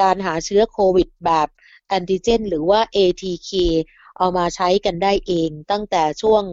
[0.00, 1.48] การหาเชื้อโควิดแบบ
[1.88, 3.50] แอนติเจน หรือว่า ATK
[4.18, 6.44] เอามาใช้กันได้เองตั้งแต่ช่วง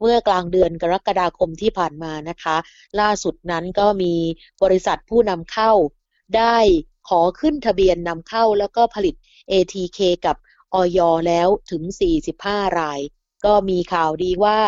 [0.00, 2.56] เมื่อกลางเดือนกรกฎาคมที่ผ่านมานะคะ
[3.00, 4.14] ล่าสุดนั้นก็มี
[4.62, 5.72] บริษัทผู้นำเข้า
[6.36, 6.56] ได้
[7.08, 9.14] ขอขึ้นทะเบียนนำเข้าแล้วก็ผลิต
[9.50, 10.36] ATK กับ
[10.74, 11.82] ออยแล้วถึง
[12.30, 13.00] 45 ราย
[13.44, 14.58] ก็มีข่าวดีว่า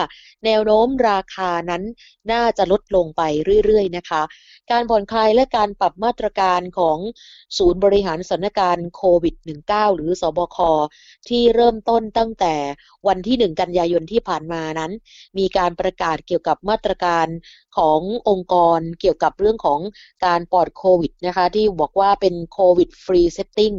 [0.45, 1.83] แนวโน้มราคานั้น
[2.33, 3.23] น่าจะลดลงไป
[3.65, 4.23] เรื่อยๆนะคะ
[4.71, 6.99] การผ่อนคลายและการปรับมาตรการของ
[7.59, 9.35] ศูนย์บริหารสถานการณ์โควิด
[9.67, 10.59] -19 หรือศบค
[11.29, 12.55] ที่เริ่มต้นตั้งแต่
[13.09, 14.93] วันที่ 1 กันยายนที่ผ่านมานั้น
[15.39, 17.27] มีการประกาศเกี่ยวกับมาตรการ
[17.77, 19.81] ขององค์กรเกี่ยวกับเรื่องของ
[20.27, 23.73] การปลอดโควิดนะคะที่บอกว่าเป็น COVID free setting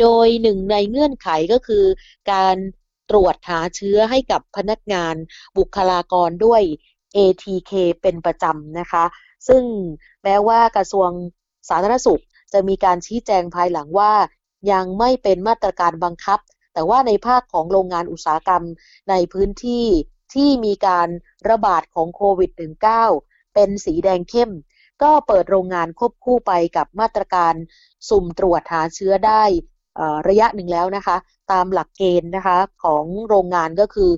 [0.00, 1.84] โดยหนึ่งในเงื่อนไขก็คือ
[2.32, 2.56] การ
[3.10, 5.14] ตรวจหาเชื้อให้กับพนักงาน
[5.58, 6.62] บุคลากรด้วย
[7.16, 9.04] ATK เป็นประจำนะคะ
[9.48, 9.62] ซึ่ง
[10.22, 11.10] แม้ว่ากระทรวง
[11.68, 14.12] สาธารณสุข จะมีการชี้แจงภายหลังว่า
[14.72, 16.40] ยังไม่เป็นมาตรการบังคับ
[16.72, 18.64] แต่ว่าในภาคของโรงงานอุตสาหกรรม
[19.10, 19.86] ในพื้นที่
[20.34, 21.08] ที่มีการ
[21.48, 22.50] ระบาดของโควิด
[23.02, 24.50] -19 เป็นสีแดงเข้ม
[25.02, 27.54] ก็เปิดโรงงานควบคู่ไปกับมาตรการ
[28.08, 29.44] สุ่มตรวจหาเชื้อได้
[30.28, 31.16] ระยะหนึ่งแล้วนะคะ
[31.52, 34.10] ตามหลักเกณฑ์นะคะของโรงงานก็คือ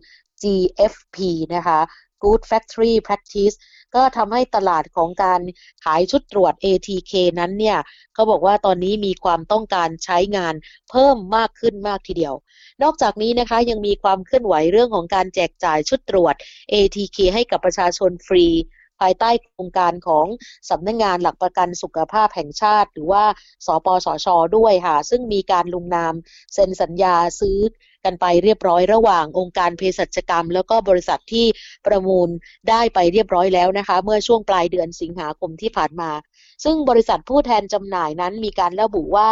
[0.42, 1.16] GFP
[1.54, 1.80] นะคะ
[2.22, 3.56] Good Factory Practice
[3.94, 5.41] ก็ทำให้ตลาดของการ
[5.84, 7.78] ขายชุดตรวจ ATK นั้นเนี่ย
[8.14, 10.54] เขาบอกว่าตอนนี้มีความต้องการใช้งาน
[10.91, 12.34] เพิ่มมากขึ้นมากทีเดียว
[12.82, 16.34] นอกจากนี้นะคะยังมีความเคลื่อนไหวเรื่องของการแจกจ่ายชุดตรวจ
[16.72, 18.47] ATK ให้กับประชาชนฟรี
[19.00, 20.26] ภายใต้โครงการของ
[20.70, 23.24] สำนักงงานหลักประกันสุขภาพแห่งชาติ หรือว่า
[23.66, 26.14] สปสช ด้วยค่ะ ซึ่งมีการลงนาม
[26.54, 27.58] เซ็นสัญญาซื้อ
[28.04, 31.46] กันไปเรียบร้อยระหว่างองค์การเภสัชกรรม แล้วก็บริษัทที่
[31.86, 32.28] ประมูล
[32.70, 36.10] ได้ไปเรียบร้อยแล้วนะคะ เมื่อช่วงปลายเดือนสิงหาคมที่ผ่านมา
[36.64, 39.30] ซึ่งบริษัทผู้แทนจำหน่ายนั้นมีการระบุว่า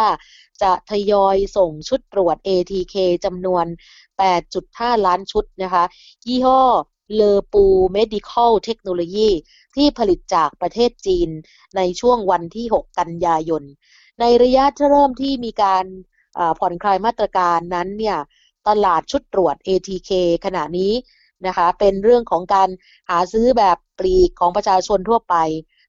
[0.61, 3.65] จะทยอยส่งชุดตรวจ ATK จำนวน
[4.35, 5.83] 8.5 ล้านชุดนะคะ
[6.27, 6.61] ยี่ห้อ
[7.13, 9.29] Lepu Medical Technology
[9.75, 11.29] ที่ผลิตจากประเทศจีน
[11.75, 13.63] ในช่วงวันที่ 6 กันยายน
[14.19, 15.85] ในระยะเริ่มที่มีการ
[16.59, 18.17] ผ่อนคลายมาตรการนั้นเนี่ย
[18.67, 20.11] ตลาดชุดตรวจ ATK
[20.45, 20.93] ขณะนี้
[21.47, 22.69] นะคะเป็นเรื่องของการ
[23.09, 25.35] หาซื้อแบบปลีกของประชาชนทั่วไป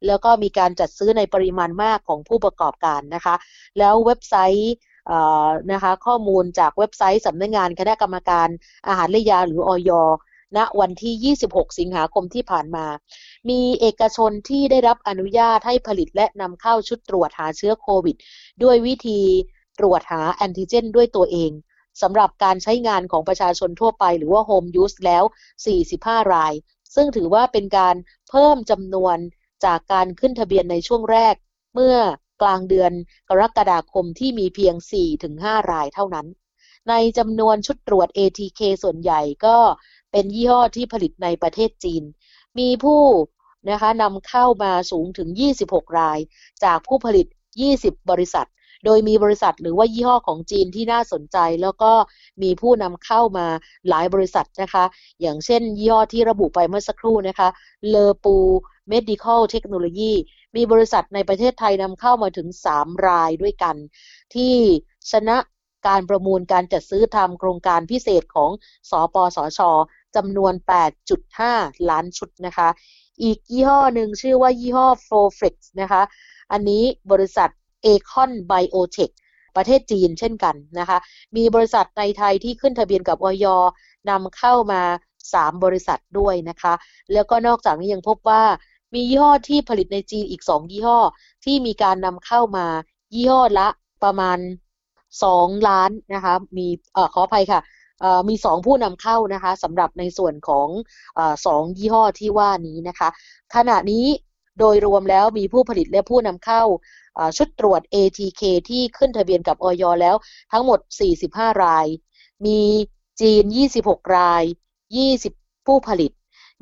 [0.06, 3.34] แล้วก็มีการจัดซื้อในปริมาณมากของผู้ประกอบการนะคะ
[3.78, 4.75] แล้วเว็บไซต์
[5.72, 8.48] นะคะข้อมูลจากเว็บไซต์สำนักงงานคณะกรรมการ
[8.86, 9.91] อาหารและยาหรืออย
[10.56, 12.87] ณวันที่ 26 สิงหาคมที่ผ่านมา
[13.50, 18.16] มีเอกชนที่ได้รับอนุญาตให้ผลิตและนำเข้าชุดตรวจหาเชื้อโควิด
[18.62, 19.21] ด้วยวิธี
[19.78, 21.50] ตรวจหาแอนติเจน ด้วยตัวเอง
[22.03, 25.25] สำหรับการใช้งานของประชาชนทั่วไปหรือว่า Home Use แล้ว
[25.78, 26.53] 45 ราย
[26.94, 27.97] ซึ่งถือว่าเป็นการ
[28.31, 29.16] เพิ่มจำนวน
[29.65, 31.34] จากการขึ้นทะเบียนในช่วงแรก
[31.74, 31.97] เมื่อ
[32.42, 32.92] กลางเดือน
[33.28, 34.74] กรกฎาคมที่มีเพียง
[35.22, 36.27] 4-5 รายเท่านั้น
[36.89, 39.57] ในจำนวนชุดตรวจ ATK ส่วนใหญ่ก็
[40.12, 42.03] เป็นยี่ห้อที่ผลิตในประเทศจีน
[42.59, 43.03] มีผู้
[43.71, 45.28] นะคะนำเข้ามาสูงถึง
[45.62, 46.18] 26 ราย
[46.65, 47.27] จากผู้ผลิต
[47.68, 48.48] 20 บริษัท
[48.84, 51.92] โดยมีบริษัทหรือว่ายี่ห้อของจีนที่น่าสนใจ แล้วก็
[52.42, 53.47] มีผู้นำเข้ามา
[53.89, 54.84] หลายบริษัทนะคะ
[55.21, 57.48] อย่างเช่นยี่ห้อที่ระบุไปเมื่อสักครู่นะคะ
[57.89, 60.12] Lepu Medical Technology
[60.57, 63.77] มีบริษัทในประเทศไทยนำเข้ามาถึง 3 รายด้วยกัน
[64.34, 64.54] ที่
[65.12, 65.36] ชนะ
[65.89, 68.51] การประมูลการจัดซื้อทำโครงการพิเศษของ
[68.91, 69.71] สอปสอชอ
[70.16, 70.53] จำนวน
[71.21, 72.68] 8.5 ล้านชุดนะคะ
[73.22, 76.03] อีกยี่ห้อหนึ่งชื่อว่ายี่ห้อ f o f l e x นะคะ
[76.53, 77.48] อันนี้บริษัท
[77.86, 79.15] Acon Biotech
[79.57, 80.98] ประเทศจีนเช่นกันนะคะ
[81.36, 83.47] มีบริษัทในไทยที่ขึ้นทะเบียนกับออย
[84.10, 84.83] นำเข้ามา
[85.22, 86.72] 3 บริษัทด้วยนะคะ
[87.12, 88.42] แล้วก็นอกจากนี้ยังพบว่า
[88.95, 90.98] มียี่ห้อที่ผลิตในจีนอีก 2 ยี่ห้อ
[91.45, 92.66] ที่มีการนำเข้ามา
[93.15, 93.68] ยี่ห้อละ
[94.04, 94.39] ประมาณ
[95.03, 96.66] 2 ล้านนะคะ มี
[96.97, 97.60] อขออภัยค่ะ
[98.28, 100.68] มีสองผู้นำเข้านะคะสำหรับในส่วนของ
[101.18, 103.08] อสองยี่ห้อที่ว่านี้นะคะ
[103.54, 104.06] ขณะนี้
[104.58, 106.62] โดยรวมแล้วมีผู้ผลิตและผู้นำเข้า
[107.36, 110.16] ชุดตรวจ ATK ที่ขึ้นทะเบียนกับออยแล้ว
[110.52, 110.78] ทั้งหมด
[111.20, 111.86] 45 ราย
[112.47, 112.60] มี
[113.20, 113.44] จีน
[113.78, 114.44] 26 ราย
[115.04, 116.12] 20 ผู้ผลิต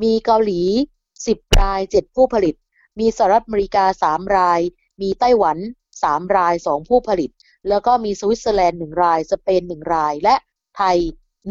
[0.02, 0.62] มีเกาหลี
[1.10, 2.54] 10 ราย 7 ผู้ผลิต
[3.00, 4.60] มีสหรัฐอเมริกา 3 ราย
[5.00, 5.58] มีไต้หวัน
[5.96, 7.30] 3 ราย 2 ผู้ผลิต
[7.68, 10.34] แล้วก็มีสวิตเซอร์แลนด์ 1 ราย สเปน 1 ราย และ
[10.76, 10.98] ไทย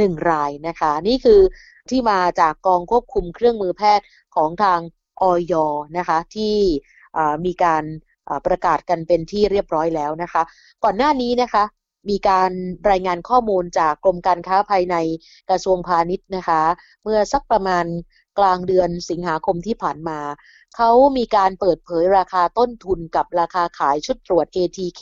[0.05, 1.41] 1 รายนะคะ นี่คือ
[1.89, 4.05] ที่มาจากกองควบคุมเครื่องมือแพทย์
[4.35, 4.79] ของทาง
[5.21, 5.53] ออย
[5.97, 6.55] นะคะที่
[7.45, 7.83] มีการ
[8.45, 10.41] ประกาศกันเป็นที่เรียบร้อยแล้วนะคะ
[10.83, 11.63] ก่อนหน้านี้นะคะ
[12.09, 12.51] มีการ
[12.89, 14.95] รายงานข้อมูลจากกรมการค้าภายใน
[15.49, 16.61] กระทรวงพาณิชย์นะคะ
[17.03, 17.85] เมื่อสักประมาณ
[18.39, 20.19] กลางเดือนสิงหาคมที่ผ่านมา
[20.75, 25.01] เขามีการเปิดเผยราคาต้นทุนกับราคาขายชุดตรวจ ATK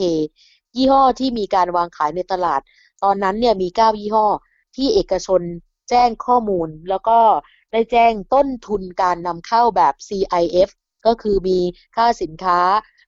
[0.76, 2.62] ยี่ห้อที่มีการวางขายในตลาด
[3.04, 4.28] ตอนนั้นเนี่ยมี 9 ยี่ห้อ
[4.76, 5.42] ที่เอกชน
[5.90, 7.20] แจ้งข้อมูล แล้วก็
[7.72, 10.70] ได้แจ้งต้นทุนการนำเข้าแบบ CIF
[11.06, 11.60] ก็คือมี
[11.96, 12.60] ค่าสินค้า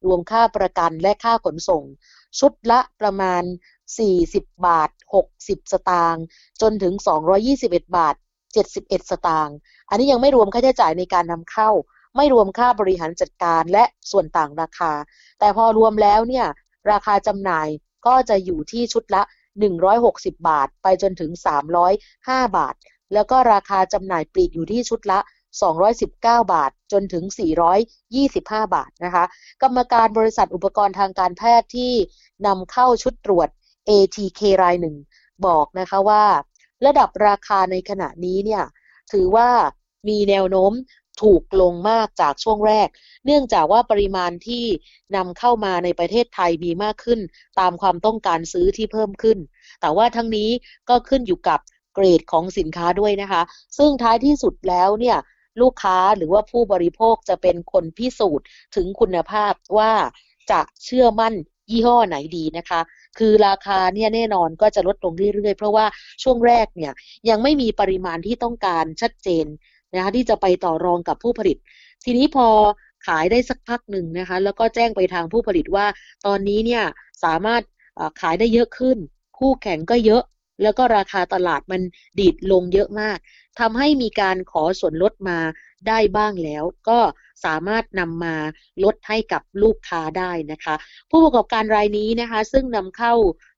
[0.05, 1.83] รวมค่าประกันและค่าขนส่ง
[2.39, 3.43] ชุดละประมาณ
[4.03, 4.89] 40 บาท
[5.31, 6.23] 60 สตางค์
[6.61, 6.93] จนถึง
[7.45, 8.15] 221 บาท
[8.61, 9.55] 71 สตางค์
[9.89, 11.69] อันนี้ยังไม่รวมค่าใช้จ่ายในการนำเข้า
[12.15, 14.93] ไม่รวมค่าบริหารจัดการและส่วนต่างราคา
[15.39, 16.47] แต่พอรวมแล้วเนี่ย
[16.91, 17.67] ราคาจำหน่าย
[18.07, 19.21] ก็จะอยู่ที่ชุดละ
[19.81, 21.31] 160 บาท ไปจนถึง
[21.93, 22.75] 305 บาท
[23.13, 25.19] แล้วก็ราคาจำหน่ายปลีกอยู่ที่ชุดละ
[25.85, 27.23] 219 บาท จนถึง
[27.99, 29.23] 425 บาทนะคะ
[29.61, 31.93] กรรมการบริษัทอุปกรณ์ทางการแพทย์ที่
[32.47, 33.49] นำเข้าชุดตรวจ
[33.89, 34.95] ATK รายหนึ่ง
[35.45, 36.23] บอกนะคะว่า
[36.85, 38.63] ระดับราคาในขณะนี้เนี่ย
[39.11, 39.49] ถือว่า
[40.07, 40.71] มีแนวโน้ม
[41.23, 42.87] ถูกลงมากจากช่วงแรก
[43.25, 44.65] เนื่องจากว่าปริมาณที่
[45.15, 47.19] นำเข้ามาในประเทศไทยมีมากขึ้น
[47.59, 49.37] ตามความต้องการซื้อที่เพิ่มขึ้น
[49.81, 50.49] แต่ว่าทั้งนี้
[50.89, 51.59] ก็ขึ้นอยู่กับ
[51.93, 53.41] เกรดของสินค้าด้วยนะคะ
[53.77, 55.17] ซึ่งท้ายที่สุดแล้วเนี่ย
[55.61, 59.91] ลูกค้าหรือว่าผู้บริโภคจะเป็นคนพิสูจน์ถึงคุณภาพว่า
[60.51, 61.33] จะเชื่อมั่น
[61.71, 62.81] ยี่ห้อไหนดีนะคะ
[63.17, 65.85] คือราคาเนี่ยแน่นอนก็จะลดลงเรื่อยๆ เพราะว่า
[66.23, 66.91] ช่วงแรกเนี่ย
[67.29, 69.45] ยังไม่มีปริมาณที่ต้องการชัดเจน
[69.97, 71.57] นะคะที่จะไปต่อรองกับผู้ผลิต
[72.05, 72.47] ทีนี้พอ
[73.07, 75.85] ขายได้สักพักหนึ่งนะคะแล้วก็แจ้งไปทางผู้ผลิตว่า
[76.25, 76.83] ตอนนี้เนี่ย
[77.23, 77.61] สามารถ
[78.21, 78.97] ขายได้เยอะขึ้น
[79.37, 80.23] คู่แข่งก็เยอะ
[80.63, 81.81] แล้วก็ราคาตลาดมัน
[82.19, 83.17] ดีดลงเยอะมาก
[83.59, 85.39] ทำให้มีการขอส่วนลดมา
[85.87, 86.99] ได้บ้างแล้ว ก็
[87.45, 88.35] สามารถนำมา
[88.83, 90.75] ลดให้กับลูกค้าได้นะคะ
[91.11, 93.13] ผู้ประกอบการรายนี้นะคะ ซึ่งนำเข้า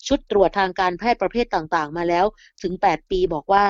[0.07, 2.25] ชุดตรวจทางการแพทย์ประเภทต่างๆ มาแล้ว
[2.63, 3.65] ถึง 8 ปีบอกว่า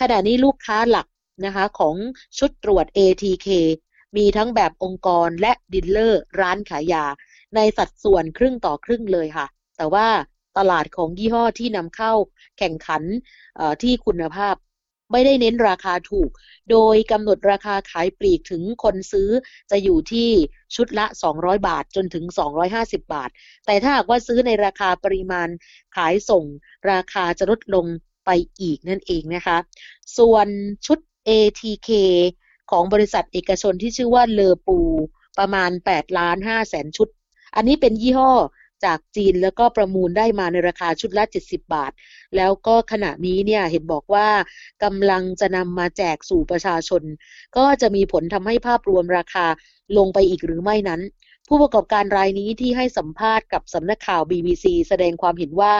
[0.00, 1.06] ขณะนี้ลูกค้าหลัก
[1.44, 1.94] นะคะของ
[2.38, 3.48] ชุดตรวจ ATK
[4.16, 7.04] มีทั้งแบบองค์กรและดิลเลอร์ร้านขายยา
[7.54, 9.46] ในสัดส่วนครึ่งต่อครึ่งเลยค่ะ
[9.76, 10.06] แต่ว่า
[10.58, 12.12] ตลาดของยี่ห้อที่นำเข้า
[12.58, 13.02] แข่งขัน
[13.82, 14.54] ที่คุณภาพ
[15.12, 16.30] ไม่ได้เน้นราคาถูก
[16.70, 19.30] โดยกำหนดราคาขายปลีกถึงคนซื้อ
[19.70, 20.28] จะอยู่ที่
[20.74, 21.06] ชุดละ
[21.36, 22.24] 200 บาทจนถึง
[22.64, 23.30] 250 บาท
[23.66, 25.48] แต่ถ้าหากว่าซื้อในราคาปริมาณ
[25.96, 26.44] ขายส่ง
[26.90, 27.86] ราคาจะลดลง
[28.26, 29.56] ไปอีกนั่นเองนะคะ
[30.18, 30.48] ส่วน
[30.86, 31.90] ชุด ATK
[32.70, 34.78] ของบริษัทเอกชนที่ชื่อว่าเลอปู
[35.38, 37.08] ประมาณ 8 ล้าน5แสนชุด
[37.56, 38.32] อันนี้เป็นยี่ห้อ
[38.84, 41.92] จากจีนแล้วก็ประมูลได้มาในราคาชุดละ 70 บาท
[42.36, 44.28] แล้วก็ขณะนี้เนี่ยเห็นบอกว่า
[44.84, 47.02] กำลังจะนำมาแจกสู่ประชาชน
[47.56, 49.46] ก็จะมีผลทำให้ภาพรวมราคา
[49.98, 51.00] ลงไปอีกหรือไม่นั้น
[51.48, 55.72] ผู้ประกอบการรายนี้ที่ให้สัมภาษณ์กับสำนักข่าว BBC แสดงความเห็นว่า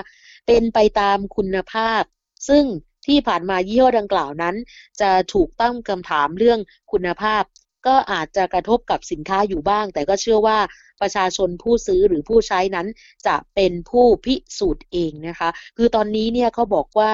[0.46, 2.02] เป็นไปตามคุณภาพ
[2.48, 2.64] ซึ่ง
[3.06, 4.54] ที่ผ่านมายี่ห้อดังกล่าวนั้น
[5.00, 6.58] จะถูกตั้งคำถามเรื่อง
[6.92, 7.42] คุณภาพ
[7.86, 10.58] ก็อาจจะกระทบกับสินค้าอยู่บ้าง แต่ก็เชื่อว่า
[11.00, 12.86] ประชาชนผู้ซื้อหรือผู้ใช้นั้น
[13.26, 17.12] จะเป็นผู้พิสูจน์เองนะคะ คือตอนนี้เนี่ยเขาบอกว่า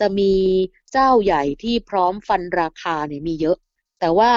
[0.00, 0.32] จะมี
[0.92, 3.56] เจ้าใหญ่ที่พร้อมฟันราคาเนี่ยมีเยอะ
[4.00, 4.30] แต่ว่า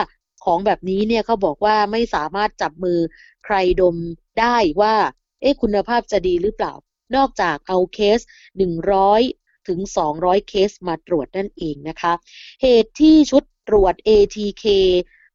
[0.45, 2.99] ของแบบนี้เนี่ยเขาบอกว่าไม่สามารถจับมือ
[3.45, 3.95] ใครดม
[4.39, 4.95] ได้ว่า
[5.41, 6.73] เอ๊ะคุณภาพจะดีหรือเปล่า
[7.15, 8.19] นอกจากเอาเคส
[8.57, 9.79] 100 ถึง
[10.13, 12.13] 200 เคสมาตรวจนั่นเองนะคะ
[12.61, 14.65] เหตุที่ชุดตรวจ ATK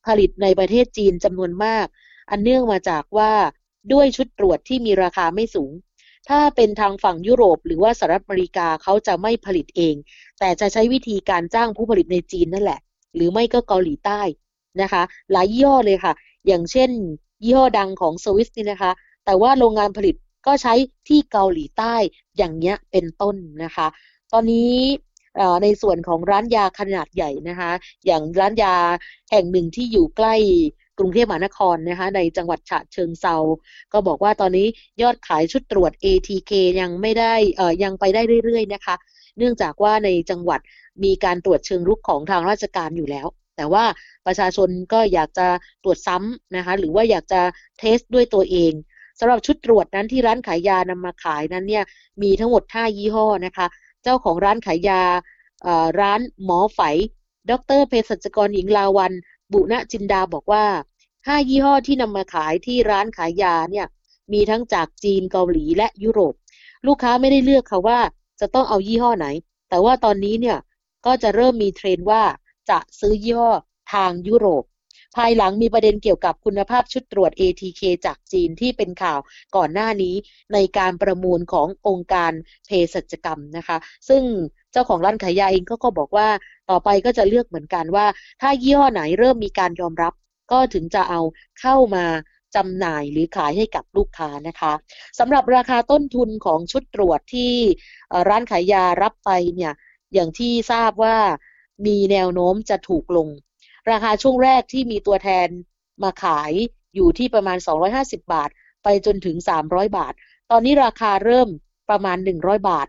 [0.06, 1.86] ผลิตในประเทศจีนจำนวนมาก
[2.30, 3.32] อันเนื่องมาจากว่า
[3.92, 5.72] ด้วยชุดตรวจที่มีราคาไม่สูง
[6.28, 9.94] ถ้าเป็นทางฝั่งยุโรป หรือว่าสหรัฐอเมริกาเขาจะไม่ผลิตเอง
[10.38, 12.80] แต่จะใช้วิธีการจ้างผู้ผลิตในจีนนั่นแหละ
[13.14, 14.20] หรือไม่ก็เกาหลีใต้
[14.82, 16.12] นะคะ หลายยี่ห้อเลยค่ะ
[16.46, 16.90] อย่างเช่น
[17.44, 18.92] ยี่ห้อดังของสวิสนี่นะคะ
[19.24, 20.74] แต่ว่าโรงงานผลิตก็ใช้
[21.08, 21.94] ที่เกาหลีใต้
[22.36, 23.86] อย่างเงี้ยเป็นต้นนะคะ
[24.32, 24.72] ตอนนี้
[25.62, 27.72] ในส่วนของร้านยาขนาดใหญ่นะคะ
[28.06, 28.74] อย่างร้านยา
[29.30, 30.34] แห่งหนึ่งที่อยู่ใกล้
[30.98, 33.36] กรุงเทพมหานครนะคะในจังหวัดฉะเชิงเซา
[33.92, 34.66] ก็บอกว่าตอนนี้
[35.02, 38.94] ยอดขายชุดตรวจ ATK ยังไม่ได้เอ่อยังไปได้เรื่อยๆนะคะ
[39.38, 40.60] เนื่องจากว่าในจังหวัด
[41.04, 43.84] มีการตรวจเชิงรุกของทางราชการอยู่แล้ว แต่ว่า
[44.26, 45.48] ประชาชนก็อยากจะ
[45.82, 47.40] ตรวจซ้ำนะคะหรือว่าอยากจะ
[47.78, 48.72] เทสด้วยตัวเอง
[49.18, 51.84] สำหรับชุดตรวจนั้นที่ร้านขายยานำมาขายนั้นเนี่ย
[52.22, 53.66] มีทั้งหมด 5 ยี่ห้อนะคะ
[54.02, 55.02] เจ้าของร้านขายยา
[56.00, 56.80] ร้านหมอไฝ
[57.50, 59.12] ดรเภสัชกรหญิงลาวัน
[59.52, 60.64] บุณจินดาบอกว่า
[61.26, 63.86] ห้ายี่ห้อที่นำมาขายที่ร้านขายยาเนี่ย
[64.32, 66.34] มีทั้งจากจีนเกาหลีและยุโรป
[66.86, 67.98] ลูกค้าไม่ได้เลือกค่ะว่า
[68.40, 69.26] จะต้องเอายี่ห้อไหน
[69.68, 70.58] แต่ว่าตอนนี้เนี่ย
[71.06, 72.22] ก็จะเริ่มมีเทรนว่า
[72.70, 73.50] จะซื้อยี่ห้อ
[73.92, 74.64] ทางยุโรป
[75.16, 79.18] ภายหลังมีประเด็นเกี่ยวกับคุณภาพชุดตรวจ ATK จากจีนที่เป็นข่าว
[79.56, 80.14] ก่อนหน้านี้
[80.52, 82.32] ในการประมูลขององค์การ
[82.66, 83.76] เภสัชกรรมนะคะ
[84.08, 84.22] ซึ่ง
[84.72, 86.28] เจ้าของร้านขายยาเองก็ก็บอกว่า
[86.70, 88.06] ต่อไปก็จะเลือกเหมือนกันว่า
[88.40, 90.12] ถ้ายี่ห้อไหนเริ่มมีการยอมรับ
[90.52, 91.20] ก็ถึงจะเอา
[91.60, 92.04] เข้ามา
[92.54, 94.72] จำหน่ายหรือขายให้กับลูกค้านะคะ
[95.18, 97.52] สำหรับราคาต้นทุนของชุดตรวจที่
[98.28, 99.72] ร้านขายยารับไปเนี่ย
[100.14, 101.16] อย่างที่ทราบว่า
[101.86, 103.28] มีแนวโน้มจะถูกลง
[103.90, 105.48] ราคาช่วงแรกที่มีตัวแทน
[106.02, 106.52] มาขาย
[106.94, 107.58] อยู่ที่ประมาณ
[107.94, 108.50] 250 บาท
[108.82, 109.36] ไปจนถึง
[109.66, 110.14] 300 บาท
[110.50, 111.48] ตอนนี้ราคาเริ่ม
[111.90, 112.86] ประมาณ 100 บาท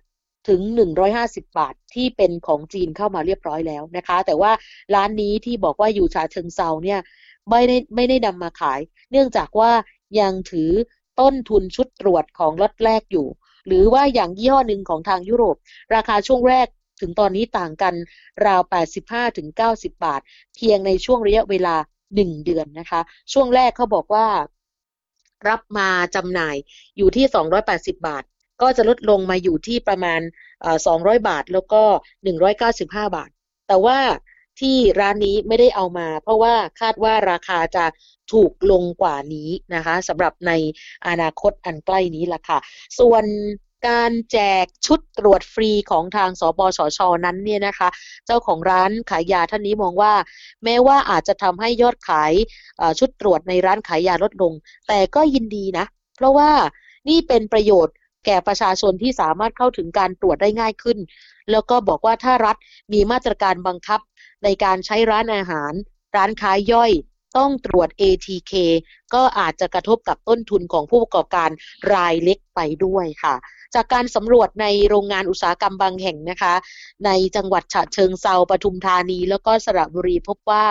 [0.49, 0.61] ถึง
[1.09, 4.51] 150 บาทที่เป็นของจีนเข้ามาเรียบร้อยแล้วนะคะ แต่ว่า
[4.95, 6.99] ร้านนี้ที่บอกว่าอยู่ชาเชิงเซาเนี่ย
[7.49, 8.79] ไม่ได้ไม่ได้นำมาขาย
[9.11, 9.71] เนื่องจากว่า
[10.19, 10.71] ยังถือ
[11.19, 13.27] ต้นทุนชุดตรวจของรถแรกอยู่
[13.67, 15.55] หรือว่าอย่างยี่ห้อหนึ่งของทางยุโรป
[15.95, 16.67] ราคาช่วงแรก
[17.03, 17.93] ถึงตอนนี้ต่างกัน
[18.45, 18.61] ราว
[19.33, 20.21] 85-90 บาท
[20.55, 21.75] เพียงในช่วงระยะเวลา
[22.11, 23.01] 1 เดือนนะคะ
[23.33, 24.27] ช่วงแรกเขาบอกว่า
[25.47, 26.55] รับมาจำหน่าย
[26.97, 27.25] อยู่ที่
[27.61, 28.23] 280 บาท
[28.61, 30.21] ก็จะลดลงมาอยู่ที่ประมาณ
[30.73, 31.83] 200 บาทแล้วก็
[32.49, 33.29] 195 บาท
[33.67, 33.99] แต่ว่า
[34.61, 37.85] ที่ร้านนี้ไม่ได้เอามา เพราะว่าคาดว่าราคาจะ
[38.33, 40.51] ถูกลงกว่านี้นะคะสำหรับใน
[41.07, 42.59] อนาคตอันใกล้นี้ล่ะค่ะ
[42.99, 43.23] ส่วน
[43.87, 47.89] การแจกชุดตรวจฟรีของทางสปสชนั้นเนี่ยนะคะ
[48.25, 50.13] เจ้าของร้านขายยาท่านนี้มองว่า
[50.63, 52.33] แม้ว่าอาจจะทำให้ยอดขาย
[52.99, 54.53] ชุดตรวจในร้านขายยาลดลง
[54.87, 55.85] แต่ก็ยินดีนะ
[56.15, 56.51] เพราะว่า
[57.09, 60.97] นี่เป็นประโยชน์แก่ประชาชนที่สามารถเข้าถึงการตรวจได้ง่ายขึ้น
[61.51, 62.55] แล้วก็บอกว่าถ้ารัฐ
[62.93, 63.99] มีมาตรการบังคับ
[64.43, 65.73] ในการใช้ร้านอาหาร
[66.15, 66.91] ร้านค้าย่อย
[67.37, 68.53] ต้องตรวจ ATK
[69.13, 71.49] ก็อาจจะกระทบกับต้นทุนของผู้ประกอบการ
[71.93, 73.35] รายเล็กไปด้วยค่ะ
[73.75, 76.53] จากการสำรวจในโรงงานอุตสาหกรรมบางแห่งนะคะ
[77.05, 80.65] ในจังหวัดฉะเชิงเซาปทุมธานี แล้วก็สระบุรีพบว่า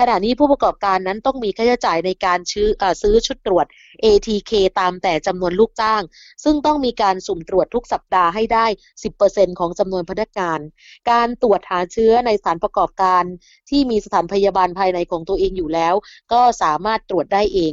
[0.00, 2.68] ขณะนี้ผู้ประกอบการนั้นต้องมีค่าใช้จ่ายในการซื้อ
[3.02, 3.66] ซื้อชุดตรวจ
[4.04, 6.02] ATK ตามแต่จำนวนลูกจ้าง
[6.44, 8.66] ซึ่งต้องมีการสุ่มตรวจทุกสัปดาห์ให้ได้
[9.12, 10.60] 10%ของจำนวนพนักงาน
[11.10, 13.24] การตรวจหาเชื้อในสถานประกอบการ
[13.70, 15.94] ที่มีสถานพยาบาลภายในของตัวเองอยู่แล้ว
[16.32, 17.72] ก็สามารถตรวจได้เอง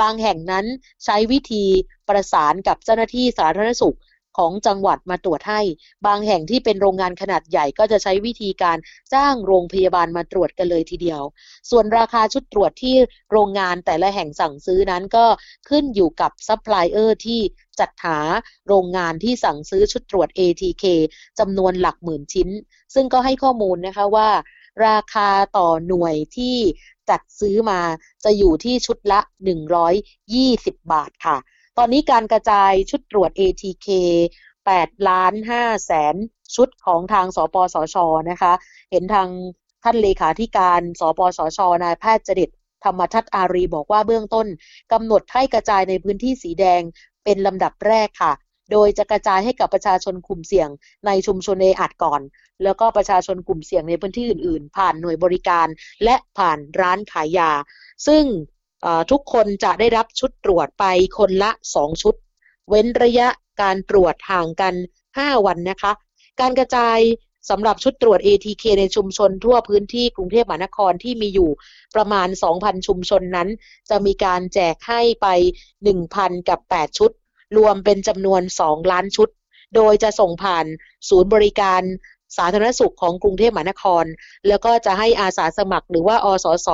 [0.00, 0.66] บางแห่งนั้น
[1.04, 1.64] ใช้วิธี
[2.08, 3.98] ประสานกับเจ้าหน้าที่สาธารณสุข
[4.38, 5.60] ของจังหวัดมาตรวจให้
[6.06, 8.78] บางแห่งที่เป็นโรงงานขนาดใหญ่ก็จะใช้วิธีการ
[9.14, 11.22] จ้างโรงพยาบาลมาตรวจกันเลยทีเดียว
[11.70, 12.96] ส่วนราคาชุดตรวจที่
[13.30, 15.26] โรงงานแต่ละแห่งสั่งซื้อนั้นก็
[15.68, 17.40] ขึ้นอยู่กับซัพพลายเออร์ที่
[17.80, 18.18] จัดหา
[18.68, 20.84] โรงงานที่สั่งซื้อชุดตรวจ ATK
[21.38, 22.48] จำนวนหลักหมื่นชิ้น
[22.94, 24.28] ซึ่งก็ให้ข้อมูลนะคะว่า
[24.86, 26.56] ราคาต่อหน่วยที่
[27.10, 27.80] จัดซื้อมา
[28.24, 29.20] จะอยู่ที่ชุดละ
[30.00, 31.36] 120 บาทค่ะ
[31.78, 33.88] ตอนนี้การกระจายชุดตรวจ ATK
[34.46, 36.14] 8ล้าน5แสน
[36.56, 37.96] ชุดของทางสปสช
[38.30, 38.52] นะคะ
[38.90, 39.28] เห็นทาง
[39.84, 42.50] ท่านเลขาธิการ สปสช นายแพทย์จริต
[42.84, 44.46] ธรรมทัตอารีบอกว่าเบื้องต้น
[44.92, 46.82] กำหนดให้กระจายในพื้นที่สีแดง
[47.24, 48.32] เป็นลำดับแรกค่ะ
[48.72, 50.68] โดยจะกระจายให้กับประชาชนกลุ่มเสี่ยง
[51.06, 52.20] ในชุมชนเออัดก่อน
[52.64, 55.66] แล้วก็ประชาชนกลุ่มเสี่ยงในพื้นที่อื่น ๆ ผ่านหน่วยบริการ
[56.04, 57.50] และผ่านร้านขายยา
[58.06, 58.24] ซึ่ง
[59.10, 60.84] ทุกคนจะได้รับชุดตรวจไป
[61.18, 62.14] คนละ 2 ชุด
[62.68, 63.28] เว้นระยะ
[63.62, 64.74] การตรวจห่างกัน
[65.10, 65.92] 5 วันนะคะ
[66.40, 66.98] การกระจาย
[67.50, 71.50] สำหรับชุดตรวจ ATK ในชุมชนทั่วพื้นที่กรุงเทพมหานครที่มีอยู่
[71.94, 73.48] ประมาณ 2,000 ชุมชนนั้น
[73.90, 75.26] จะมีการแจกให้ไป
[75.88, 77.10] 1,000 กับ 8 ชุด
[77.56, 79.28] รวมเป็นจำนวน 2 ล้านชุด
[79.74, 80.66] โดยจะส่งผ่าน
[81.08, 81.82] ศูนย์บริการ
[82.36, 84.04] สาธารณสุขของกรุงเทพมหานคร
[84.48, 86.68] แล้วก็จะให้อาสาสมัครหรือว่าอสส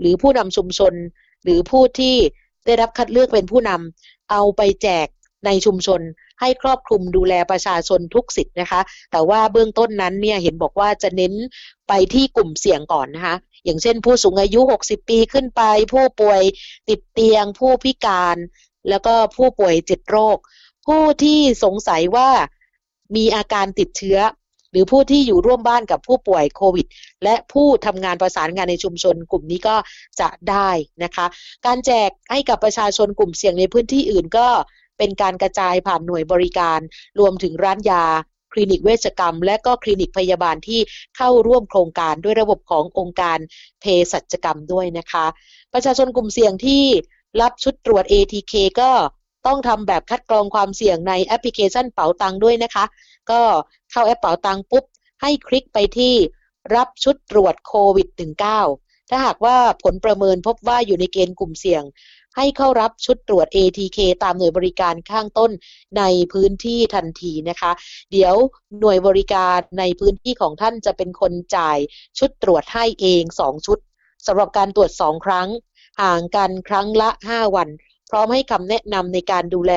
[0.00, 0.94] หรือผู้นำชุมชน
[1.44, 2.16] หรือผู้ที่
[2.66, 5.06] ได้รับคัดเลือกเป็นผู้นำเอาไปแจก
[5.46, 6.00] ในชุมชน
[6.40, 8.80] ให้ครอบคลุมดูแลประชาชนทุกสิทธิ์นะคะ
[9.12, 11.32] แต่ว่าเบื้องต้นนั้นเนี่ยเห็นบอกว่าจะเน้น
[11.88, 16.42] ไปที่กลุ่มเสี่ยงก่อนนะคะ อย่างเช่นผู้สูงอายุ 60 ปีขึ้นไป ผู้ป่วย
[16.88, 18.36] ติดเตียง ผู้พิการ
[18.88, 20.38] แล้วก็ผู้ป่วยจิตโรค
[20.86, 22.30] ผู้ที่สงสัยว่า
[23.16, 24.18] มีอาการติดเชื้อ
[24.70, 26.86] หรือผู้ที่อยู่ร่วมบ้านกับผู้ป่วยโควิด
[27.24, 29.76] และผู้ทำงานประสานงานในชุมชน กลุ่มนี้ก็
[30.20, 30.70] จะได้
[31.04, 31.26] นะคะ
[31.66, 34.48] การแจกให้กับประชาชนกลุ่มเสี่ยงในพื้นที่อื่นก็
[34.98, 36.80] เป็นการกระจายผ่านหน่วยบริการ
[37.20, 38.04] รวมถึงร้านยา
[38.52, 40.80] คลินิกเวชกรรม และก็คลินิกพยาบาลที่
[41.16, 43.38] เข้าร่วมโครงการด้วยระบบขององค์การ
[43.80, 45.26] เภสัชกรรมด้วยนะคะ
[45.74, 46.84] ประชาชนกลุ่มเสี่ยงที่
[47.40, 48.90] รับชุดตรวจ ATK ก็
[49.46, 52.84] ต้องทำแบบคัดกรองความเสี่ยงในแอปพลิเคชันเป๋าตังด้วยนะคะ
[53.30, 53.40] ก็
[53.90, 54.84] เข้าแอปเป๋าตังปุ๊บ
[55.22, 56.14] ให้คลิกไปที่
[56.76, 58.08] รับชุดตรวจโควิด
[58.58, 61.82] -19 ถ้าหากว่าผลประเมินพบว่าอยู่ในเกณฑ์กลุ่มเสี่ยง
[62.36, 65.50] ให้เข้ารับชุดตรวจ ATK ตามหน่วยบริการข้างต้น
[65.98, 67.72] ในพื้นที่ทันทีนะคะ
[68.12, 68.34] เดี๋ยว
[68.80, 71.78] หน่วยบริการในพื้นที่ของท่านจะเป็นคนจ่าย
[72.18, 73.78] ชุดตรวจให้เอง 2 ชุด
[74.26, 75.48] สำหรับการตรวจ 2 ครั้ง
[76.00, 77.68] ห่างกันครั้งละ 5 วัน
[78.10, 79.72] พร้อมให้คำแนะนำในการดูแล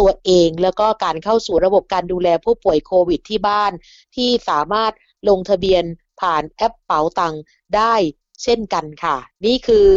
[0.00, 3.72] ตัวเอง แล้วก็การเข้าสู่ระบบการดูแลผู้ป่วยโควิดที่บ้าน
[4.16, 4.92] ที่สามารถ
[5.28, 5.84] ลงทะเบียน
[6.20, 7.34] ผ่านแอปเป๋าตัง
[7.76, 7.94] ได้
[8.42, 9.88] เช่นกันค่ะ นี่คือ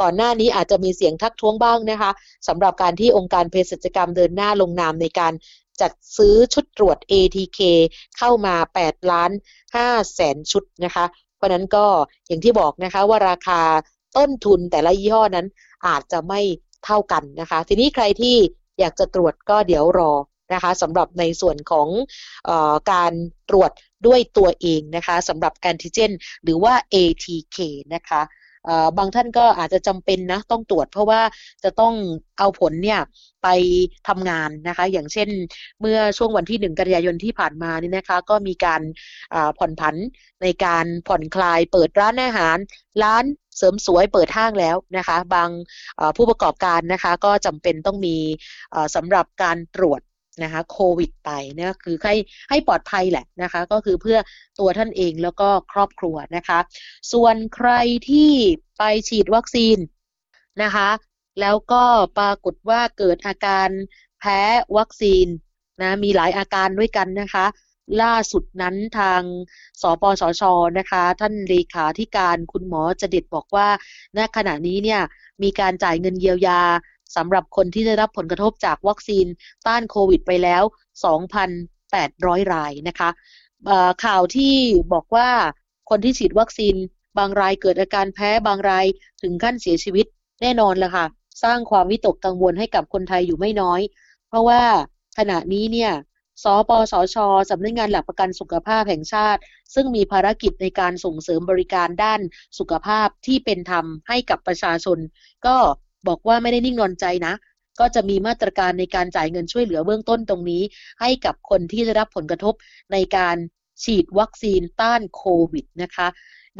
[0.00, 2.10] ก่อนหน้านี้อาจจะมีเสียงทักท้วงบ้างนะคะ
[2.48, 5.32] สำหรับการที่องค์การเภสัชกรรมเดินหน้าลงนามในการ
[5.80, 7.60] จัดซื้อชุดตรวจ ATK
[8.18, 9.30] เข้ามา 8 ล้าน
[9.74, 11.04] 5แสนชุดนะคะ
[11.36, 11.86] เพราะนั้นก็
[12.26, 13.60] อย่างที่บอกนะคะว่าราคา
[14.16, 15.46] ต้นทุนแต่ละยี่ห้อนั้น
[15.86, 16.40] อาจจะไม่
[16.84, 18.36] เท่ากันนะคะ ทีนี้ใครที่
[18.80, 20.12] อยากจะตรวจก็เดี๋ยวรอ
[20.52, 21.88] นะคะสำหรับในส่วนของ
[22.48, 23.12] ออการ
[23.50, 23.70] ตรวจ
[24.06, 26.10] ด้วยตัวเองนะคะสำหรับแอนติเจน
[26.44, 27.58] หรือว่า ATK
[27.94, 28.22] นะคะ
[28.98, 31.20] บางท่านก็อาจจะจำเป็นนะต้องตรวจเพราะว่า
[31.64, 31.94] จะต้อง
[32.38, 33.00] เอาผลเนี่ย
[33.42, 33.48] ไป
[34.08, 35.28] ทำงานนะคะ อย่างเช่น
[35.80, 38.82] เมื่อช่วงวันที่หนึ่งกันยายนที่ผ่านมานี่นะคะ ก็มีการ
[39.58, 39.96] ผ่อนผัน
[40.42, 42.56] ในการผ่อนคลายเปิดร้านอาหาร
[43.02, 43.24] ร้าน
[43.58, 45.50] เสริมสวยเปิดห้างแล้วนะคะ บาง
[46.16, 48.16] ผู้ประกอบการนะคะก็จำเป็นต้องมี
[48.94, 50.00] สำหรับการตรวจ
[50.42, 52.14] นะคะโควิดไปเนี่ยคือให้
[52.50, 54.18] ให้ปลอดภัยแหละนะคะก็คือเพื่อ
[54.58, 56.58] ตัวท่านเองแล้วก็ครอบครัวนะคะ
[57.12, 57.70] ส่วนใคร
[58.10, 58.32] ที่
[58.78, 59.78] ไปฉีดวัคซีน
[60.62, 60.88] นะคะ
[61.40, 61.84] แล้วก็
[62.18, 63.68] ปรากฏว่าเกิดอาการ
[64.20, 64.40] แพ้
[64.76, 65.26] วัคซีน
[65.82, 67.46] นะมีหลายอาการด้วยกันนะคะ
[68.02, 69.22] ล่าสุดนั้นทาง
[69.80, 70.42] สปสช
[70.78, 73.68] นะคะ ท่านเลขาธิการคุณหมอจะเด็ดบอกว่า
[74.16, 75.00] ณขณะนี้เนี่ย
[75.42, 76.60] มีการจ่ายเงินเยียวยา
[77.16, 79.26] สำหรับคนที่ได้รับผลกระทบจากวัคซีน
[79.66, 80.62] ต้านโควิดไปแล้ว
[81.62, 83.08] 2,800 รายนะคะ
[84.04, 84.54] ข่าวที่
[84.92, 85.28] บอกว่า
[85.90, 86.74] คนที่ฉีดวัคซีน
[87.18, 88.86] บางรายเกิดอาการแพ้บางราย
[89.22, 90.06] ถึงขั้นเสียชีวิต
[90.42, 91.06] แน่นอนละค่ะ
[91.44, 93.80] สร้างความวิตกกังวลให้กับคนไทยอยู่ไม่น้อย
[94.28, 94.62] เพราะว่า
[95.18, 95.92] ขณะนี้เนี่ย
[96.42, 97.16] สปสช
[97.50, 99.40] สำนักงงานหลักประกันสุขภาพแห่งชาติ
[99.74, 102.20] ซึ่งมีภารกิจในการส่งเสริมบริการด้าน
[102.58, 104.98] สุขภาพที่เป็นธรรมให้กับประชาชน
[105.46, 105.56] ก็
[106.08, 107.34] บอกว่าไม่ได้นิ่งนอนใจนะ
[107.80, 110.62] ก็จะมีมาตรการในการจ่ายเงินช่วยเหลือเบื้องต้นตรงนี้
[111.00, 112.54] ให้กับคนที่ได้รับผลกระทบ
[112.92, 113.36] ในการ
[113.84, 115.22] ฉีดวัคซีนต้านโค
[115.52, 116.08] วิดนะคะ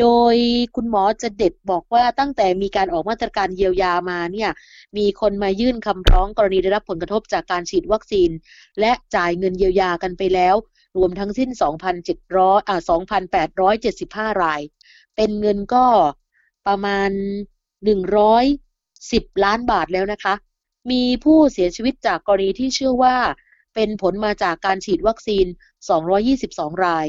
[0.00, 0.34] โดย
[0.76, 4.50] คุณหมอจะเด็ดบอกว่าตั้งแต่มีการออกมาตรการเยียวยามาเนี่ย
[4.96, 8.30] มีคนมายื่นคำร้องกรณีได้รับผลกระทบจากการฉีดวัคซีน
[8.80, 10.54] และจ่ายเงินเยียวยากันไปแล้ว
[10.96, 11.50] รวมทั้งสิ้น
[12.08, 12.80] 2,700อ่า
[14.36, 14.60] 2,875 ราย
[15.16, 15.86] เป็นเงินก็
[16.66, 17.10] ประมาณ
[18.66, 20.34] 110 ล้านบาทแล้วนะคะ
[20.90, 23.16] มีผู้เสียชีวิตจากกรณีที่เชื่อว่า
[23.74, 25.46] เป็นผลมาจากการฉีดวัคซีน
[26.16, 27.06] 222 ราย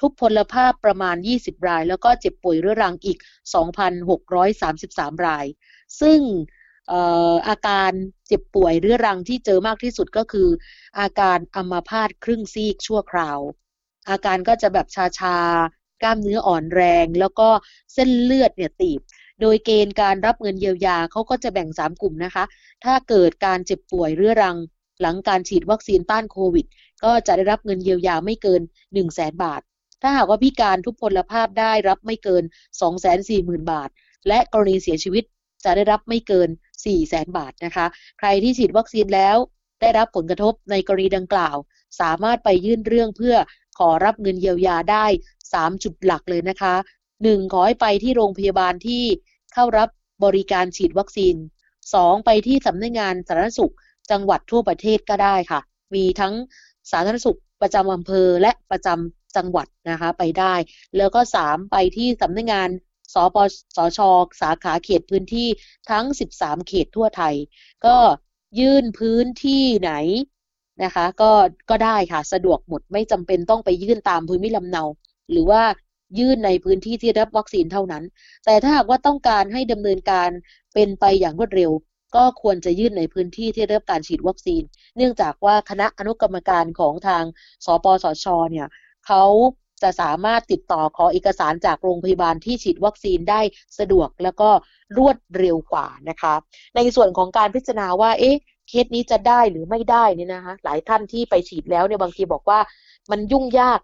[0.00, 3.18] ทุพพลภาพประมาณ 20 ราย แล้วก็เจ็บป่วยเรื้อรังอีก
[4.40, 5.46] 2,633 ราย
[6.00, 6.20] ซึ่ง
[7.48, 7.92] อาการ
[8.28, 10.48] เจ็บป่วยเรื้อรังที่เจอมากที่สุดก็คือ
[11.00, 13.38] อาการอัมาพาตครึ่งซีกชั่วคราว
[14.10, 15.38] อาการก็จะแบบชาชา
[16.02, 17.48] กล้ามเนื้ออ่อนแรง แล้วก็
[17.94, 19.00] เส้นเลือดเนี่ยตีบ
[19.40, 22.44] โดยเกณฑ์การรับเงินเยียวยาเขาก็จะแบ่ง 3 กลุ่มนะคะ
[22.84, 24.56] ถ้าเกิดการเจ็บป่วยเรื้อรัง
[25.00, 26.66] หลังการฉีดวัคซีนต้านโควิด
[27.04, 29.62] ก็จะได้รับเงินเยียวยาไม่เกิน 1 0 0 0 0แสนบาท
[30.02, 32.44] ถ้าหากว่าพิการทุพพลภาพได้รับไม่เกิน
[32.80, 33.90] 2 4 0 0 0 0 บาท
[34.28, 35.24] และกรณีเสียชีวิต
[35.64, 37.86] จะได้รับไม่เกิน 4 0 0แสนบาทนะคะ
[38.18, 39.36] ใครที่ฉีดวัคซีนแล้ว
[39.80, 41.56] ได้รับผลกระทบในกรณีดังกล่าว
[42.00, 43.36] สามารถไปยื่นเรื่องเพื่อ
[43.78, 45.06] ขอรับเงินเยียวยาได้
[45.44, 46.74] 3 จุดหลักเลยนะคะ
[47.14, 47.52] 1.
[47.52, 49.04] ขอให้ไปที่โรงพยาบาลที่
[49.54, 49.88] เข้ารับ
[50.24, 51.36] บริการฉีดวัคซีน
[51.80, 52.24] 2.
[52.24, 53.74] ไปที่สำนักงงานสาธารณสุข
[54.10, 55.60] จังหวัดทั่วประเทศก็ได้ค่ะ
[55.94, 56.34] มีทั้ง
[56.90, 60.54] สาธารณสุขประจำอำเภอและประจำ จังหวัดนะคะไปได้
[60.96, 61.70] แล้วก็ 3.
[61.70, 62.68] ไปที่สำนักงงาน
[63.14, 63.36] สป
[63.76, 63.98] สช
[64.40, 65.48] สาขาเขตพื้นที่
[65.90, 66.04] ทั้ง
[66.36, 67.34] 13 เขตทั่วไทย
[67.86, 67.96] ก็
[68.60, 69.92] ยื่นพื้นที่ไหน
[70.82, 71.30] นะคะก็
[71.70, 74.84] ก็ได้ค่ะสะดวกหมดไม่จำเป็นต้องไปยื่นตามพื้นที่ลำเนา
[75.30, 75.62] หรือว่า
[76.18, 78.04] ยื่นในพื้นที่ที่รับวัคซีนเท่านั้น
[78.44, 80.30] แต่ถ้าหากว่าต้องการให้ดำเนินการ
[80.74, 81.70] เป็นไปอย่างรวดเร็ว
[82.16, 84.62] ก็ควรจะยื่นในพื้นที่ที่ได้รับการฉีดวัคซีน
[84.96, 87.24] เนื่องจากว่าคณะอนุกรรมการของทาง
[87.64, 88.66] สปสชเนี่ย
[89.10, 89.26] เขา
[89.82, 93.40] จะสามารถติดต่อขอเอกสารจากโรงพยาบาลที่ฉีดวัคซีนได้
[93.78, 94.50] สะดวกแล้วก็
[94.98, 96.34] รวดเร็วกว่านะคะ
[96.76, 98.36] ในส่วนของการพิจารณาว่าเอ๊ะ
[98.68, 102.58] เคสนี้จะได้หรือไม่ได้นี่นะคะหลายท่านที่ไปฉีดแล้วเนี่ยบางทีบอกว่า
[103.10, 103.80] มันยุ่งยาก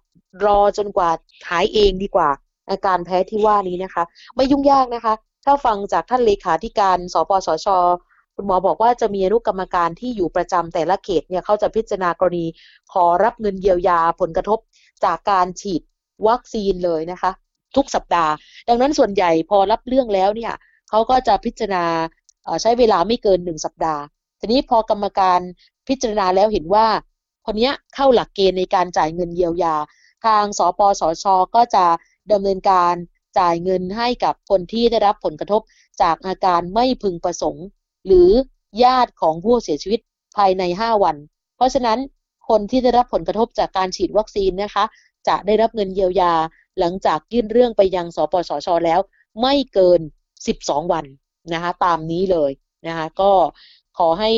[0.46, 1.10] รอจนกว่า
[1.48, 2.28] หายเองดีกว่า
[2.70, 4.04] อาการแพ้ที่ว่านี้นะคะ
[4.36, 7.66] ไม่ยุ่งยากนะคะ ถ้าฟังจากท่านเลขาธิการสปสช
[8.36, 12.46] คุณหมอบอกว่าจะมีอนุกรรมการที่อยู่ประจำแต่ละเขตเนี่ยเขาจะพิจารณากรณี
[12.92, 14.58] ขอรับเงินเยียวยาผลกระทบ
[15.04, 15.82] จากการฉีด
[16.28, 17.30] วัคซีนเลยนะคะ
[17.76, 18.32] ทุกสัปดาห์
[18.68, 20.52] ดังนั้นส่วนใหญ่พอรับเรื่องแล้วเนี่ย
[20.88, 21.84] เขาก็จะพิจารณา
[22.62, 24.02] ใช้เวลาไม่เกินหนึ่งสัปดาห์
[24.40, 25.40] ทีนี้พอกรรมการ
[25.88, 26.86] พิจารณาแล้วเห็นว่า
[27.46, 29.74] คนนี้เข้าหลักเกณฑ์ในการจ่ายเงินเยียวยา
[30.26, 31.86] ทางสปสช ก็จะ
[32.32, 32.94] ดำเนินการ
[33.38, 35.60] จ่ายเงินให้กับคนที่ได้รับผลกระทบ
[36.02, 37.64] จากอาการไม่พึงประสงค์
[38.06, 38.30] หรือ
[38.84, 40.00] ญาติของผู้เสียชีวิต
[40.36, 41.16] ภายใน 5 วัน
[41.56, 41.98] เพราะฉะนั้น
[42.48, 44.84] คนที่ได้รับผลกระทบจากการฉีดวัคซีนนะคะ
[45.28, 46.32] จะได้รับเงินเยียวยา
[46.78, 49.00] หลังจากยื่นเรื่องไปยังสปสช แล้ว
[49.40, 50.00] ไม่เกิน
[50.46, 51.04] 12 วัน
[51.52, 52.50] นะคะตามนี้เลย
[52.86, 53.30] นะคะก็
[53.98, 54.30] ขอให้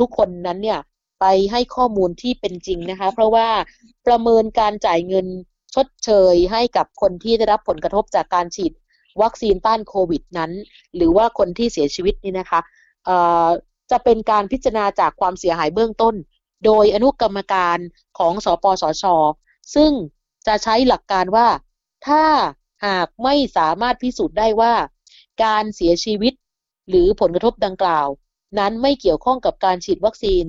[0.00, 0.80] ทุกคนนั้นเนี่ย
[1.20, 3.48] ไปให้ข้อมูลที่เป็นจริงนะคะ เพราะว่า
[4.06, 5.26] ประเมินการจ่ายเงิน
[5.74, 8.72] ชดเชยให้กับคนที่ได้รับผลกระทบจากการฉีด
[9.22, 10.50] วัคซีนต้านโควิดนั้น
[10.96, 12.60] หรือว่าคนที่เสียชีวิตนี่นะคะ
[13.90, 16.14] จะเป็นการพิจารณาจากความเสียหายเบื้องต้น
[16.64, 17.78] โดยอนุกรรมการ
[18.18, 19.04] ของสปสช
[19.74, 19.92] ซึ่ง
[20.46, 21.48] จะใช้หลักการว่า
[22.06, 22.24] ถ้า
[22.86, 24.74] หากไม่สามารถพิสูจน์ได้ว่า
[25.44, 26.32] การเสียชีวิต
[26.88, 28.08] หรือผลกระทบดังกล่าว
[28.58, 30.44] นั้นไม่เกี่ยวข้องกับการฉีดวัคซีน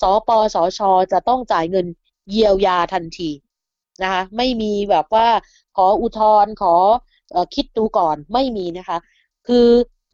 [0.00, 0.80] สปสช
[1.12, 1.86] จะต้องจ่ายเงิน
[2.30, 3.30] เยียวยาทันที
[4.02, 5.28] นะคะไม่มีแบบว่า
[5.76, 6.74] ขออุทธรณ์ขอ
[7.34, 8.98] อคิดดูก่อนไม่มีนะคะ
[9.48, 9.68] คือ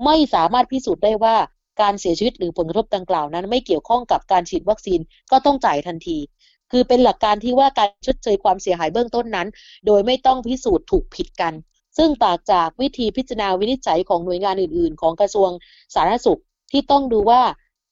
[0.04, 1.36] ไม่สามารถพิสูจน์ได้ว่า
[1.80, 6.18] การเสียชีวิตหรือผลกระทบดังกล่าวนั้น ไม่เกี่ยวข้องกับการฉีดวัคซีนก็ต้องจ่ายทันที
[6.72, 9.48] คือเป็นหลักการที่ว่าการชดเชยความเสียหายเบื้องต้นนั้น
[9.86, 11.54] โดยไม่ต้องพิสูจน์ถูกผิดกัน
[11.96, 15.50] ซึ่งต่างจากวิธีพิจารณาวินิจฉัยของหน่วยงานอื่น ๆ ของกระทรวง
[15.94, 16.40] สาธารณสุข
[16.72, 17.42] ที่ต้องดูว่า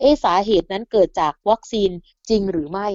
[0.01, 1.91] เอสาเหตุนั้นเกิดจากวัคซีน
[2.29, 2.89] จริงหรือไม่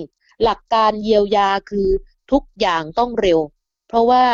[0.44, 1.90] หลักการเยียวยาคือ
[2.32, 3.40] ทุกอย่างต้องเร็ว
[3.88, 4.26] เพราะว่า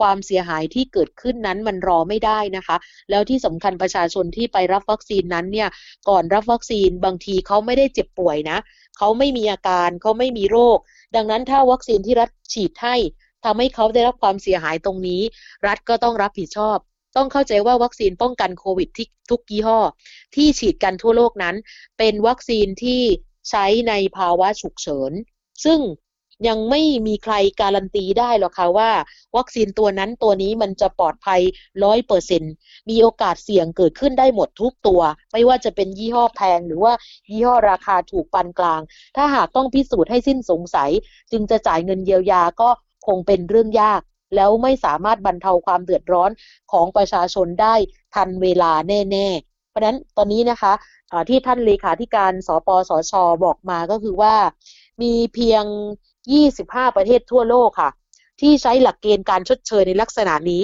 [0.00, 2.76] ความเสียหายที่เกิดขึ้นนั้นมันรอไม่ได้นะคะ
[3.10, 5.68] แล้วที่สำคัญประชาชนที่ไปรับวัคซีนนั้นเนี่ย
[6.08, 8.58] ก่อนรับวัคซีนบางทีเขาไม่ได้เจ็บป่วยนะ
[8.98, 10.78] เขาไม่มีอาการเขาไม่มีโรค
[11.16, 12.96] ดังนั้นถ้าวัคซีนที่รัฐฉีดให้
[13.44, 15.22] ทำให้เขาได้รับความเสียหายตรงนี้
[15.66, 16.78] รัฐก็ต้องรับผิดชอบ
[17.16, 19.80] ต้องเข้าใจว่าวัคซีนป้องกันโควิดที่ทุกยี่ห้อ
[20.34, 21.56] ที่ฉีดกันทั่วโลกนั้น
[21.98, 23.02] เป็นวัคซีนที่
[23.50, 25.12] ใช้ในภาวะฉุกเฉิน
[25.64, 25.80] ซึ่ง
[26.48, 28.90] ยังไม่มีใครการันตีได้หรอกค่ะว่า
[29.36, 31.40] วัคซีนตัวนั้นตัวนี้มันจะปลอดภัย
[31.84, 32.42] ร้อยเปอร์เซ็น
[32.90, 35.00] มีโอกาสเสี่ยงเกิดขึ้นได้หมดทุกตัว
[35.32, 36.92] ไม่ว่าจะเป็นยี่ห้อแพงหรือว่า
[37.30, 38.80] ยี่ห้อราคาถูกปานกลาง
[39.16, 40.90] ถ้าหากต้องพิสูจน์ให้สิ้นสงสัย
[41.32, 42.68] จึงจะจ่ายเงินเยียวยาก็
[43.06, 44.00] คงเป็นเรื่องยาก
[44.36, 46.30] แล้วไม่สามารถบรรเทาความเดือดร้อน
[46.72, 47.74] ของประชาชนได้
[48.14, 50.72] ทันเวลาแน่ ๆ เพราะนั้นตอนนี้นะคะ
[51.28, 53.12] ที่ท่านเลขาธิการสปสช
[53.44, 54.34] บอกมาก็คือว่า
[55.02, 55.64] มีเพียง
[56.28, 57.90] 25 ประเทศทั่วโลกค่ะ
[58.40, 60.62] ที่ใช้หลักเกณฑ์การชดเชยในลักษณะนี้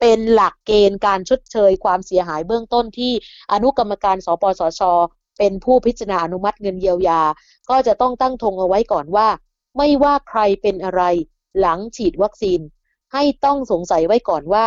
[0.00, 3.12] เป็นหลักเกณฑ์การชดเชยความเสียหายเบื้องต้นที่
[3.52, 4.80] อนุกรรมการสปสช
[5.38, 7.22] เป็นผู้พิจารณาอนุมัติเงินเยียวยา
[7.70, 9.28] ก็จะต้องตั้งธงเอาไว้ก่อนว่า
[9.76, 11.02] ไม่ว่าใครเป็นอะไร
[11.60, 12.60] หลังฉีดวัคซีน
[13.12, 14.66] ให้ต้องสงสัยไว้ก่อนว่า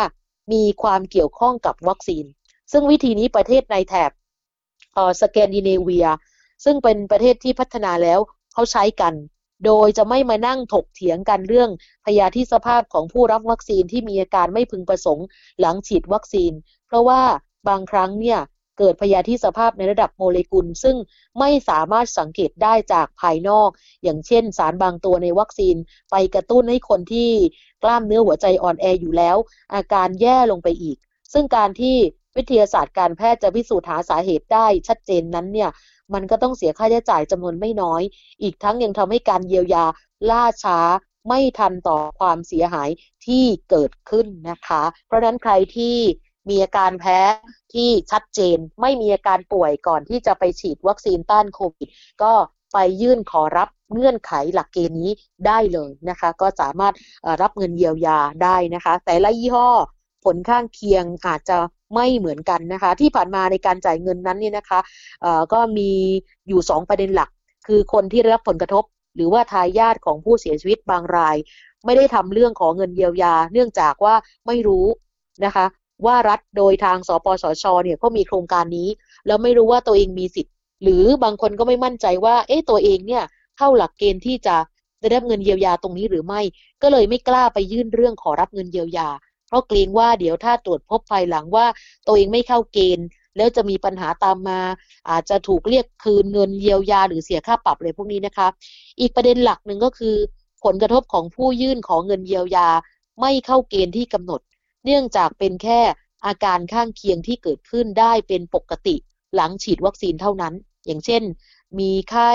[0.54, 2.26] มีความเกี่ยวข้องกับวัคซีน
[2.72, 4.12] ซึ่งวิธีนี้ประเทศในแถบ
[5.22, 6.08] สแกนดิเนเวีย
[6.64, 8.20] ซึ่งเป็นประเทศที่พัฒนาแล้ว
[8.54, 9.14] เขาใช้กัน
[9.66, 11.70] โดยจะไม่มานั่งถกเถียงกันเรื่อง
[12.06, 15.26] พยาธิสภาพของผู้รับวัคซีนที่มีอาการไม่พึงประสงค์
[15.60, 16.52] หลังฉีดวัคซีน
[16.88, 17.22] เพราะว่า
[17.68, 18.40] บางครั้งเนี่ย
[18.78, 20.96] เกิดพยาธิสภาพในระดับโมเลกุล ซึ่ง
[21.40, 23.70] ไม่สามารถสังเกตได้จากภายนอก
[24.04, 25.76] อย่างเช่น สารบางตัวในวัคซีน
[26.12, 27.32] ไปกระตุ้นให้คนที่
[27.84, 29.38] กล้ามเนื้อหัวใจอ่อนแออยู่แล้ว
[29.74, 30.98] อาการแย่ลงไปอีก
[31.34, 31.98] ซึ่งการที่
[32.38, 35.70] วิทยาศาสตร์การแพทย์จะพิสูจน์หาสาเหตุได้ชัดเจนนั้นเนี่ย
[36.14, 38.02] มันก็ต้องเสียค่าใช้จ่ายจำนวนไม่น้อย
[38.42, 39.86] อีกทั้งยังทำให้การเยียวยา
[40.30, 40.80] ล่าช้า
[41.28, 42.90] ไม่ทันต่อความเสียหาย
[43.26, 45.98] ที่เกิดขึ้นนะคะ เพราะนั้นใครที่
[46.50, 47.20] มีอาการแพ้
[47.74, 51.90] ที่ชัดเจน ไม่มีอาการป่วยก่อนที่จะไปฉีดวัคซีนต้านโควิด
[52.24, 52.34] ก็
[52.74, 55.12] ไปยื่นขอรับเงื่อนไขหลักเกณฑ์นี้
[55.48, 56.94] ได้เลยนะคะ ก็สามารถ
[57.42, 59.70] รับเงินเยียวยาได้นะคะ แต่ละยี่ห้อ
[60.26, 61.58] ผลข้างเคียงอาจจะ
[61.94, 64.80] ไม่เหมือนกันนะคะ ที่ผ่านมาในการจ่ายเงินนั้นเนี่ยนะคะ
[65.54, 65.92] ก็มี
[66.48, 67.30] อยู่ 2 ประเด็นหลัก
[67.68, 68.84] คือคนที่รับผลกระทบ
[69.16, 71.38] หรือว่าทายาทของผู้เสียชีวิตบางราย
[71.86, 74.16] ไม่ได้ทำเรื่องของเงินเยียวยา เนื่องจากว่า
[74.48, 74.86] ไม่รู้
[75.46, 75.66] นะคะ
[76.06, 78.90] ว่ารัฐโดยทางสปสชเนี่ยก็มีโครงการนี้
[79.28, 80.54] แล้วไม่รู้ว่าตัวเองมีสิทธิ์
[80.84, 83.24] หรือบางคนก็ไม่มั่นใจว่าเอ๊ะตัวเองเนี่ย
[83.58, 84.56] เข้าหลักเกณฑ์ที่จะ
[85.00, 86.42] ได้รับเงินเยียวยาตรงนี้หรือไม่
[86.82, 89.10] ก็เลยไม่กล้าไปยื่นเรื่องขอรับเงินเยียวยา
[89.54, 91.66] ราะเกรงว่าเดี๋ยวถ้าตรวจพบภายหลังว่า
[92.08, 93.06] ตัวเองไม่เข้าเกณฑ์
[93.38, 94.60] แล้วจะมีปัญหาตามมา
[95.10, 98.48] อาจจะถูกเรียกคืนเงินเยียวยาหรือเสียค่าปรับอะไรพวกนี้นะคะ
[99.00, 100.16] อีกประเด็นหลักหนึ่งก็คือ
[100.64, 102.70] ผลกระทบของผู้ยื่นของเงินเยียวยา
[103.22, 104.42] ไม่เข้าเกณฑ์ที่กำหนด
[104.86, 105.82] เนื่องจากเป็นแค่
[106.26, 108.96] อาการข้างเคียงที่เกิดขึ้นได้เป็นปกติ
[109.36, 110.54] หลังฉีดวัคซีนเท่านั้น
[110.86, 111.24] อย่างเช่น
[111.80, 112.32] มีไข้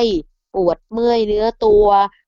[0.55, 1.87] ปวดเมื่อยเนื้อตัว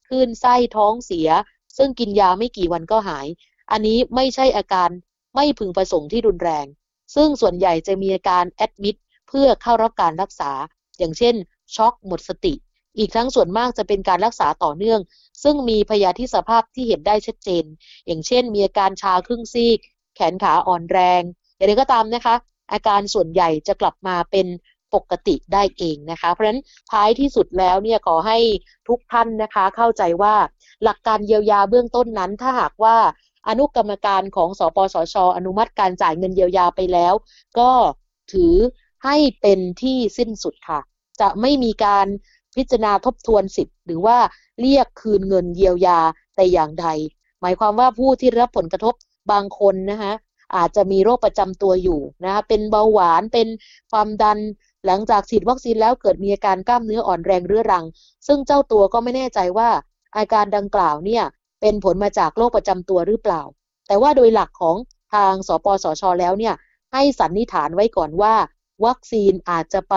[0.09, 1.29] คลื่นไส้ท้องเสีย
[1.77, 3.27] ซึ่งกินยาไม่กี่วันก็หาย
[3.73, 4.91] อันนี้ไม่ใช่อาการ
[5.35, 6.67] ไม่พึงประสงค์ที่รุนแรง
[7.15, 8.97] ซึ่งส่วนใหญ่จะมีอาการแอดมิด
[9.29, 10.53] เพื่อเข้ารับการรักษา
[10.99, 11.35] อย่างเช่น
[11.77, 12.55] ช็อกหมดสติ
[12.99, 15.01] อีกทั้งส่วนมากจะเป็นการรักษาต่อเนื่อง
[15.43, 17.65] ซึ่งมีพยาธิสภาพที่เห็นได้ชัดเจน
[18.07, 19.79] อย่างเช่น มีอาการชาครึ่งซีก
[20.17, 21.23] แขนขาอ่อนแรง
[21.57, 22.35] อย่างไรก็ตามนะคะ
[22.73, 24.47] อาการส่วนใหญ่จะกลับมาเป็น
[24.95, 26.61] ปกติได้เองนะคะ เพราะฉะนั้น
[26.93, 28.39] ท้ายที่สุดแล้วเนี่ยขอให้
[28.89, 30.35] ทุกท่านนะคะเข้าใจว่า
[30.85, 32.97] หลักการเยียวยาเบื้องต้นนั้นถ้าหากว่า
[33.49, 37.15] อนุกรรมการของสปสช อนุมัติการจ่ายเงินเยียวยาไปแล้ว
[37.59, 37.71] ก็
[38.33, 38.55] ถือ
[39.05, 40.81] ให้เป็นที่สิ้นสุดค่ะ
[41.21, 42.07] จะไม่มีการ
[42.57, 44.19] พิจารณาทบทวนสิทธิ์ หรือว่า
[44.61, 46.01] เรียกคืนเงินเยียวยา
[46.37, 46.87] แต่อย่างใด
[47.41, 48.95] หมายความว่าผู้ที่รับผลกระทบ
[49.33, 50.13] บางคนนะคะ
[50.57, 53.49] อาจจะมีโรคประจำตัวอยู่นะคะเป็นเบาหวานเป็น
[53.91, 54.39] ความดัน
[54.87, 57.85] หลังจากฉีดวัคซีนแล้วเกิดมีอาการกล้ามเนื้ออ่อนแรงเรื้อรัง
[58.27, 59.69] ซึ่งเจ้าตัวก็ไม่แน่ใจว่า
[60.17, 61.25] อาการดังกล่าวเนี่ย
[61.61, 63.43] เป็นผลมาจากโรคประจำตัวหรือเปล่า
[63.87, 64.77] แต่ว่าโดยหลักของ
[65.15, 66.55] ทางสปสชแล้วเนี่ย
[66.93, 68.35] ให้สันนิษฐานไว้ก่อนว่า
[68.85, 69.97] วัคซีนอาจจะไป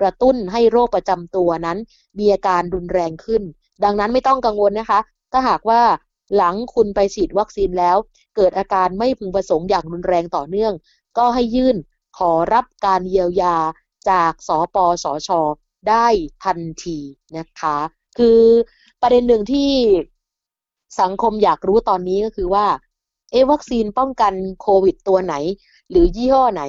[0.00, 1.78] กระตุ้นให้โรคประจำตัวนั้น
[2.18, 3.42] มีอาการรุนแรงขึ้น
[3.84, 5.00] ดังนั้นไม่ต้องกังวลนะคะ
[5.32, 5.82] ถ้าหากว่า
[6.36, 7.96] หลังคุณไปฉีดวัคซีนแล้ว
[8.36, 10.72] เกิดอาการไม่พึงประสงค์อย่างรุนแรงต่อเนื่อง
[11.18, 11.76] ก็ให้ยื่น
[12.18, 13.56] ขอรับการเยียวยา
[14.10, 15.30] จากสปสช
[15.88, 16.06] ได้
[16.44, 16.98] ทันที
[17.36, 17.78] นะคะ
[18.18, 18.42] คือ
[19.02, 19.70] ประเด็นหนึ่งที่
[21.00, 22.66] สังคมอยากรู้ตอนนี้ก็คือว่า
[23.32, 25.34] เอวัคซีนป้องกันโควิดตัวไหน
[25.90, 26.62] หรือยี่ห้อไหน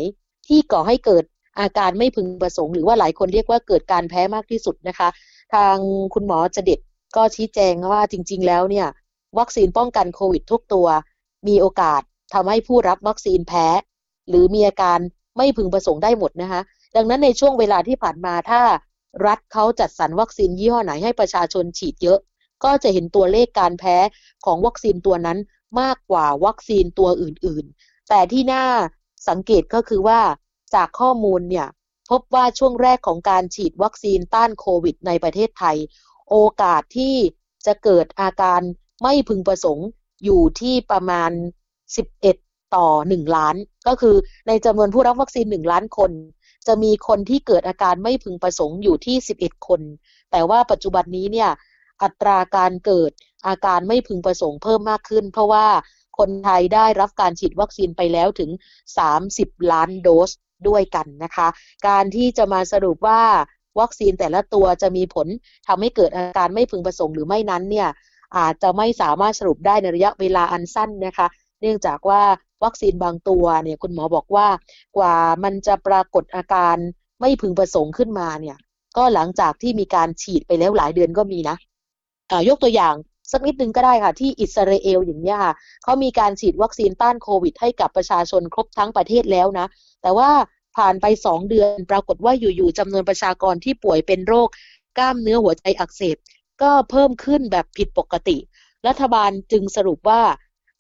[0.48, 1.24] ที่ก่อให้เกิด
[1.60, 5.10] อาการไม่พึงประสงค์ หรือว่าหลายคนเรียกว่าเกิดการแพ้มากที่สุดนะคะ
[5.54, 5.76] ทาง
[6.14, 6.80] คุณหมอจะเด็ด
[7.16, 8.88] ก็ชี้แจงว่าจริง ๆ แล้วเนี่ย
[9.40, 10.88] วัคซีนป้องกันโควิดทุกตัว
[11.48, 12.02] มีโอกาส
[12.34, 13.68] ทำให้ผู้รับวัคซีนแพ้
[14.30, 15.00] หรือมีอาการ
[15.38, 16.62] ไม่พึงประสงค์ได้หมดนะคะ
[16.96, 18.62] ดังนั้นในช่วงเวลาที่ผ่านมาถ้า
[19.28, 22.20] รัฐเขาจัดสรรวัคซีนยี่ห้อไหนให้ประชาชนฉีดเยอะ
[22.64, 23.98] ก็จะเห็นตัวเลขการแพ้
[24.46, 25.38] ของวัคซีนตัวนั้น
[25.82, 28.66] มากกว่าวัคซีนตัวอื่นๆ แต่ที่น่า
[29.30, 30.20] สังเกตก็คือว่า
[30.76, 31.68] จากข้อมูลเนี่ย
[32.10, 35.78] พบว่าช่วงแรกของการฉีดวัคซีนต้านโควิดในประเทศไทย
[36.30, 37.16] โอกาสที่
[37.66, 38.62] จะเกิดอาการ
[39.04, 39.88] ไม่พึงประสงค์
[40.24, 41.32] อยู่ที่ประมาณ
[42.02, 43.56] 11 ต่อ 1 ล้าน
[43.88, 44.16] ก็คือ
[44.48, 46.12] ในจำนวนผู้รับวัคซีน 1 ล้านคน
[46.68, 49.82] จะมีคนที่เกิดอาการไม่พึงประสงค์อยู่ที่ 11 คน
[50.32, 51.50] แต่ว่าปัจจุบันนี้เนี่ย
[52.02, 53.12] อัตราการเกิด
[53.48, 55.68] อาการไม่พึงประสงค์เพิ่มมากขึ้น เพราะว่า
[56.18, 58.50] คนไทยได้รับการฉีดวัคซีนไปแล้วถึง
[59.12, 60.30] 30 ล้านโดส
[60.68, 61.48] ด้วยกันนะคะ
[61.88, 63.22] การที่จะมาสรุปว่า
[63.80, 65.28] วัคซีนแต่ละตัวจะมีผล
[65.68, 67.90] ทำให้เกิดอาการไม่พึงประสงค์หรือไม่นั้นเนี่ย
[68.38, 71.28] อาจจะไม่สามารถสรุปได้ในระยะเวลาอันสั้นนะคะ
[71.62, 72.22] เนื่องจากว่า
[72.64, 74.48] วัคซีนบางตัวเนี่ยคุณหมอบอกว่า
[74.98, 76.76] กว่ามันจะปรากฏอาการ
[77.22, 78.58] ไม่พึงประสงค์ขึ้นมาเนี่ย
[78.98, 81.58] ก็หลังจากที่มีการฉีดไปแล้วหลายเดือนก็มีนะ
[82.50, 82.96] ยกตัวอย่าง
[83.32, 89.68] สักนิดนึงก็ได้ค่ะ ที่อิสราเอลอย่างนี้ค่ะเขามีการฉีดวัคซีนต้านโควิด ให้กับประชาชนครบทั้งประเทศแล้วนะ
[90.02, 90.30] แต่ว่า
[90.78, 94.48] ผ่านไปสองเดือนปรากฏว่าอยู่ๆจำนวนประชากรที่ป่วยเป็นโรค
[94.98, 96.18] กล้ามเนื้อหัวใจอักเสบ
[96.62, 98.38] ก็เพิ่มขึ้นแบบผิดปกติ
[98.88, 100.22] รัฐบาลจึงสรุปว่า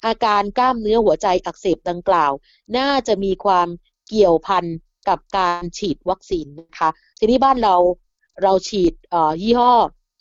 [0.05, 2.31] อาการกล้ามเนื้อหัวใจอักเสบดังกล่าว
[2.77, 3.67] น่าจะมีความ
[4.07, 4.65] เกี่ยวพัน
[5.09, 7.75] กับการฉีดวัคซีนนะคะ ทีนี้บ้านเรา
[8.43, 8.93] เราฉีด
[9.41, 9.71] ยี่ห้อ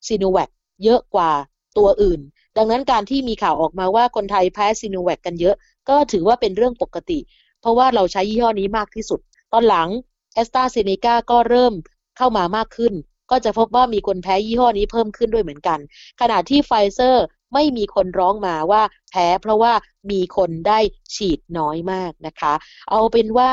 [0.07, 0.51] ซีโนแวค
[0.85, 1.33] เยอะกว่า
[1.79, 2.21] ตัวอื่น
[2.57, 5.57] ดังนั้นการที่มีข่าวออกมาว่าคนไทยแพ้ซีโนแวคกันเยอะ
[5.89, 7.19] ก็ถือว่าเป็นเรื่องปกติ
[7.61, 9.21] เพราะว่าเราใช้ยี่ห้อนี้มากที่สุด
[9.53, 9.89] ตอนหลัง
[10.35, 11.75] แอสตราเซเนกาก็เริ่ม
[12.17, 12.95] เข้ามามากขึ้น
[13.31, 15.79] ก็จะพบว่ามีคนแพ้ยี่ห้อนี้เพิ่มขึ้นด้วยเหมือนกัน
[16.21, 19.73] ขณะที่ไฟเซอร์ไม่มีคนร้องมาว่าแพ้เพราะว่า
[20.11, 20.79] มีคนได้
[21.15, 22.55] ฉีดน้อยมากนะคะ
[22.91, 23.53] เอาเป็นว่า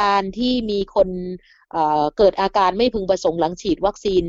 [0.00, 1.08] การที่มีคน
[1.72, 4.22] เเกิดอาการไม่พึงประสงค์หลังฉีดวัคซีน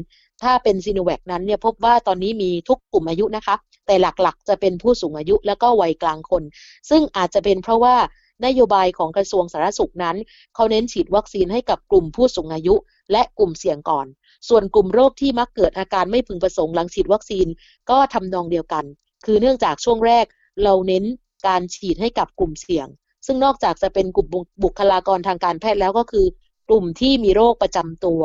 [0.43, 6.43] ถ้าเป็นซีโนแวคนั้นเนี่ยพบว่าตอนนี้มีทุกกลุ่มอายุนะคะ แต่หลักๆ จะเป็นผู้สูงอายุแล้วก็วัยกลางคน
[6.89, 7.95] ซึ่งอาจจะเป็นเพราะว่า
[8.45, 10.17] นโยบายของกระทรวงสาธารณสุขนั้น
[10.55, 12.75] เขาเน้นฉีดวัคซีนให้กับกลุ่มผู้สูงอายุ
[13.11, 14.05] และกลุ่มเสี่ยงก่อน
[14.49, 17.47] ส่วนกลุ่มโรคที่มักเกิดอาการไม่พึงประสงค์หลังฉีดวัคซีน
[17.89, 18.85] ก็ทำนองเดียวกัน
[19.25, 20.25] คือเนื่องจากช่วงแรก
[20.63, 21.03] เราเน้น
[21.47, 22.87] การฉีดให้กับกลุ่มเสี่ยง
[23.25, 24.27] ซึ่งนอกจากจะเป็นกลุ่ม
[24.63, 26.25] บุคลากรทางการแพทย์แล้วก็คือ
[26.69, 28.21] กลุ่มที่มีโรคประจำตัว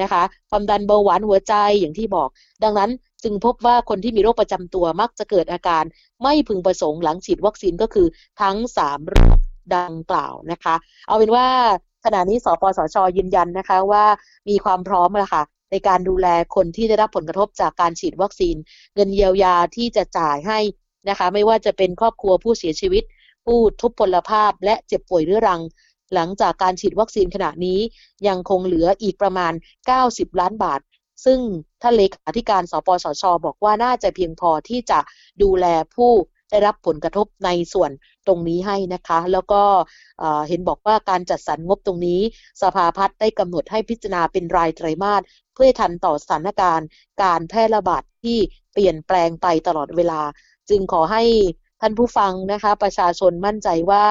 [0.00, 2.28] นะคะ ความดันเบาหวานหัวใจอย่างที่บอก
[2.64, 2.90] ดังนั้น
[3.22, 5.84] จึงพบว่าคนที่มีโรคประจำตัวมักจะเกิดอาการ
[6.22, 8.06] ไม่พึงประสงค์หลังฉีดวัคซีนก็คือ
[8.40, 9.38] ทั้ง 3 โรค
[9.76, 10.74] ดังกล่าวนะคะ
[11.06, 11.46] เอาเป็นว่า
[12.04, 14.04] ขณะนี้สปสชยืนยันนะคะว่า
[14.48, 18.56] มีความพร้อมแล้วค่ะในการดูแลคนที่ได้รับผลกระทบจากการฉีดวัคซีน
[18.94, 20.58] เงินเยียวยาที่จะจ่ายให้
[21.08, 23.04] นะคะ ไม่ว่าจะเป็นครอบครัวผู้เสียชีวิต
[23.44, 25.60] ผู้ทุพพลภาพ และเจ็บป่วยเรื้อรัง
[26.14, 27.78] หลังจากการฉีดวัคซีนขณะนี้
[28.28, 29.52] ยังคงเหลืออีกประมาณ
[29.96, 30.80] 90 ล้านบาท
[31.24, 31.38] ซึ่ง
[31.82, 34.98] ท่านเลขาธิการสปสช บอกว่าน่าจะเพียงพอที่จะ
[35.42, 36.12] ดูแลผู้
[36.50, 37.90] ได้รับผลกระทบในส่วน
[38.26, 39.62] ตรงนี้ให้นะคะ แล้วก็
[40.48, 42.20] เห็นบอกว่าการจัดสรรงบตรงนี้
[42.62, 45.22] สภาพัฒน์ได้กำหนดให้พิจารณาเป็นรายไตรมาส
[45.54, 46.86] เพื่อทันต่อสถานการณ์
[47.22, 48.38] การแพร่ระบาดที่
[48.72, 50.20] เปลี่ยนแปลงไปตลอดเวลา
[50.68, 51.22] จึงขอให้
[51.80, 54.04] ท่านผู้ฟังนะคะ ประชาชนมั่นใจว่า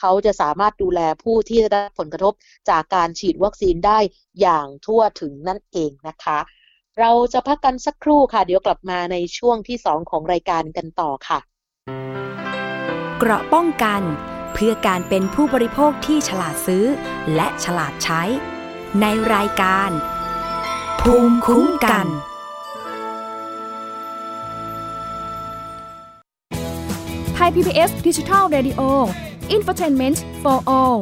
[0.00, 2.34] เขาจะสามารถดูแลผู้ที่ได้รับผลกระทบ
[2.70, 3.98] จากการฉีดวัคซีนได้
[4.40, 6.38] อย่างทั่วถึงนั่นเองนะคะ
[7.00, 11.38] เราจะพักกันสักครู่ค่ะ เดี๋ยวกลับมาในช่วงที่สองของรายการกันต่อค่ะ
[13.18, 14.02] เกราะป้องกัน
[14.54, 16.84] เพื่อการเป็นผู้บริโภคที่ฉลาดซื้อ
[17.34, 18.22] และฉลาดใช้
[19.00, 19.90] ในรายการ
[21.00, 22.06] ภูมิคุ้มกัน
[27.34, 28.80] ไทย PBS ดิจิทัล Radio
[29.56, 30.98] Infotainment for All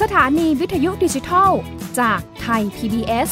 [0.00, 1.50] สถานีวิทยุดิจิทัล
[2.00, 3.30] จากไทย PBS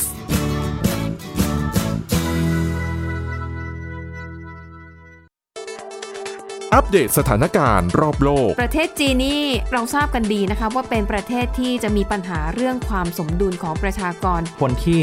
[6.74, 9.42] อัปเดตสถานการณ์รอบโลก ประเทศจีนนี่
[9.72, 15.02] เราทราบกันดีนะคะว่าเป็นประเทศที่จะมีปัญหาเรื่องความสมดุลของประชากร คนที่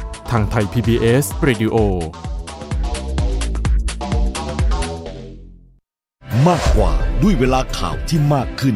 [0.31, 1.75] ทางไทย PBS Radio
[6.47, 6.91] มากกว่า
[7.21, 8.75] ด้วยเวลาข่าวที่มากขึ้น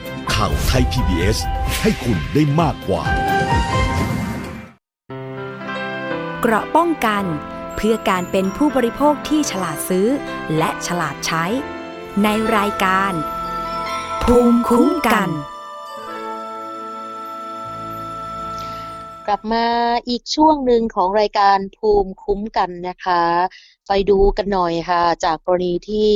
[0.33, 1.37] ข่าวไทย PBS
[1.81, 3.03] ให้คุณได้มากกว่า
[6.41, 7.23] เกราะป้องกัน
[7.75, 10.07] เพื่อการเป็นผู้บริโภคที่ฉลาดซื้อ
[10.57, 11.45] และฉลาดใช้
[12.23, 13.13] ในรายการ
[14.23, 15.29] ภูมิคุ้มกัน
[19.27, 19.65] กลับมา
[20.07, 23.23] อีกช่วงหนึ่งของรายการภูมิคุ้มกันนะคะ
[23.87, 26.11] ไปดูกันหน่อยค่ะ จากกรณีที่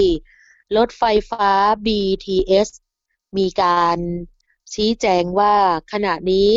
[0.77, 1.49] รถไฟฟ้า
[1.85, 2.69] BTS
[3.37, 3.97] มีการ
[4.73, 5.53] ชี้แจงว่า
[5.93, 6.49] ขณะนี้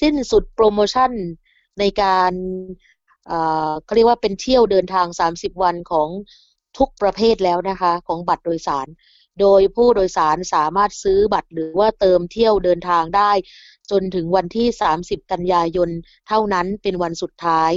[0.00, 1.12] สิ้นสุดโปรโมชั่น
[1.78, 2.32] ในการ
[3.84, 6.08] เขาเรียกว่าเป็นเที่ยวเดินทาง 30 วันของ
[6.78, 8.88] ทุกประเภทแล้วนะคะของบัตรโดยสาร
[9.40, 13.32] โดยผู้โดยสารสามารถซื้อบัตรหรือว่าเติมเที่ยวเดินทางได้
[13.90, 14.68] จนถึงวันที่
[15.00, 15.90] 30 กันยายน
[16.28, 17.72] เท่านั้นเป็นวันสุดท้าย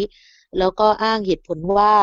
[0.59, 1.95] แล้วก็อ้างเหตุผลว่า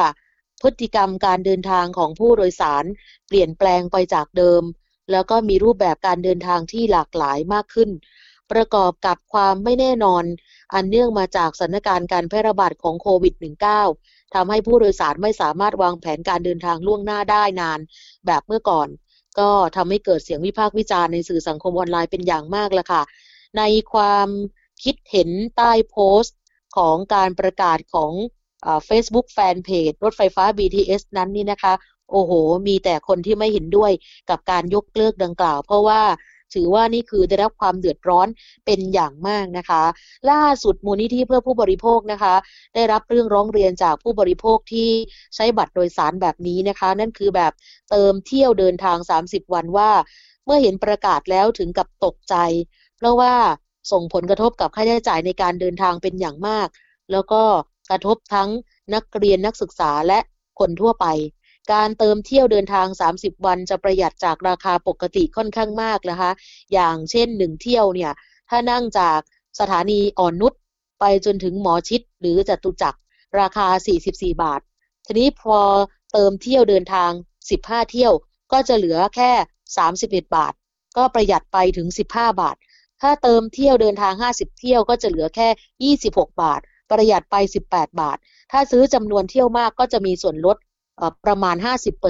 [0.63, 2.85] พฤติกรรมการเดินทางของผู้โดยสาร
[3.27, 4.63] เปลี่ยนแปลงไปจากเดิม
[5.13, 7.91] แล้วก็มีรูปแบบการเดินทางที่หลากหลายมากขึ้น
[8.53, 10.25] ประกอบกับความไม่แน่นอน
[10.75, 13.35] อันเนื่องมาจากสถานการณ์การแพร่ระบาดของโควิด
[13.85, 17.81] -19 ทำให้ผู้โดยสารไม่สามารถวางแผนการเดินทางล่วงหน้าได้นาน
[18.27, 18.89] แบบเมื่อก่อน
[19.39, 23.03] ก็ทำให้เกิดเสียงวิพากษ์วิจารณ์ในสื่อสังคมออนไลน์เป็นอย่างมากละค่ะ
[23.59, 23.63] ใน
[23.93, 24.29] ความ
[24.85, 26.37] คิดเห็นใต้โพสต์
[26.77, 28.13] ของการประกาศของ
[28.87, 31.75] เฟซบุ๊กแฟนเพจรถไฟฟ้า BTS นั้นนี่นะคะ
[32.11, 32.33] โอ้โห
[32.67, 33.93] มีแต่คนที่ไม่เห็นด้วย
[34.31, 36.01] กับการยกเลิกดังกล่าว เพราะว่า
[36.55, 38.29] ถือว่านี่คือได้รับความเดือดร้อน
[38.67, 39.83] เป็นอย่างมากนะคะ
[40.31, 42.35] ล่าสุดมูลนิธิเพื่อผู้บริโภคนะคะ
[42.75, 44.91] ได้รับเรื่องร้องเรียนจากผู้บริโภคที่
[45.35, 47.53] ใช้บัตรโดยสารแบบนี้นะคะ นั่นคือแบบ
[47.91, 49.91] เติมเที่ยวเดินทาง 30 วันว่า
[50.45, 52.35] เมื่อเห็นประกาศแล้วถึงกับตกใจ
[52.97, 53.35] เพราะว่า
[53.93, 56.69] ส่งผลกระทบกับค่าใช้จ่ายในการเดินทางเป็นอย่างมาก
[57.13, 57.43] แล้วก็
[57.91, 58.49] กระทบทั้ง
[58.95, 60.19] นักเรียนนักศึกษาและ
[60.59, 61.07] คนทั่วไป
[61.73, 66.31] การเติมเที่ยวเดินทาง 30 วันจะประหยัดจากราคาปกติค่อนข้างมากนะคะ
[66.73, 68.13] อย่างเช่นหนึ่งเที่ยวเนี่ย
[68.49, 69.21] ถ้านั่งจาก
[69.59, 70.53] สถานีอ่อนนุช
[71.01, 72.99] ไปจนถึงหมอชิดหรือจตุจักร
[73.41, 73.67] ราคา
[74.05, 74.61] 44 บาท
[75.07, 75.59] ทีนี้พอ
[76.13, 77.11] เติมเที่ยวเดินทาง
[77.51, 78.13] 15 เที่ยว
[78.53, 79.31] ก็จะเหลือแค่
[79.87, 80.53] 31 บาท
[80.97, 82.57] ก็ประหยัดไปถึง 15 บาท
[83.01, 86.61] ถ้าเติมเที่ยวเดินทาง 50 เที่ยวก็จะเหลือแค่ 26 บาท
[86.91, 87.37] ประหยัดไป
[87.69, 88.19] 18 บาท
[88.53, 90.57] ถ้าซื้อจำนวนเที่ยวมากก็จะมีส่วนลด
[91.25, 91.57] ประมาณ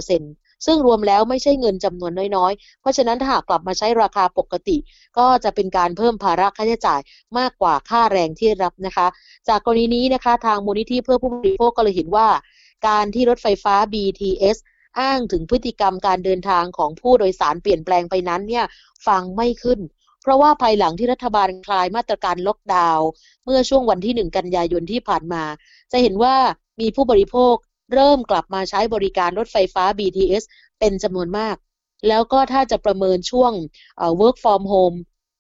[0.07, 4.77] 50%ซึ่งรวมแล้วไม่ใช่เงินจำนวนน้อยๆ เพราะฉะนั้นถ้าหากกลับมาใช้ราคาปกติ
[5.19, 7.01] ก็จะเป็นการเพิ่มภาระค่าใช้จ่าย
[7.39, 9.07] มากกว่าค่าแรงที่รับนะคะ
[9.49, 12.29] จากกรณีนี้นะคะทางมูลนิธิเพื่อผู้บริโภคก็เลยเห็นว่า
[12.89, 14.57] การที่รถไฟฟ้า BTS
[15.01, 18.65] อ้างถึงพฤติกรรมการเดินทางของผู้โดยสารเปลี่ยนแปลงไปนั้นเนี่ย
[19.07, 19.81] ฟังไม่ขึ้น
[20.23, 23.09] เพราะว่าภายหลังที่รัฐบาลคลายมาตรการล็อกดาวน์
[23.45, 25.43] เมื่อช่วงวันที่ 1 กันยายนที่ผ่านมา
[25.93, 26.35] จะเห็นว่า
[26.81, 27.55] มีผู้บริโภค
[27.93, 30.45] เริ่มกลับมาใช้บริการรถไฟฟ้า BTS
[30.79, 31.57] เป็นจำนวนมาก
[32.09, 33.53] แล้วก็ถ้าจะประเมินช่วง
[34.21, 34.97] work from home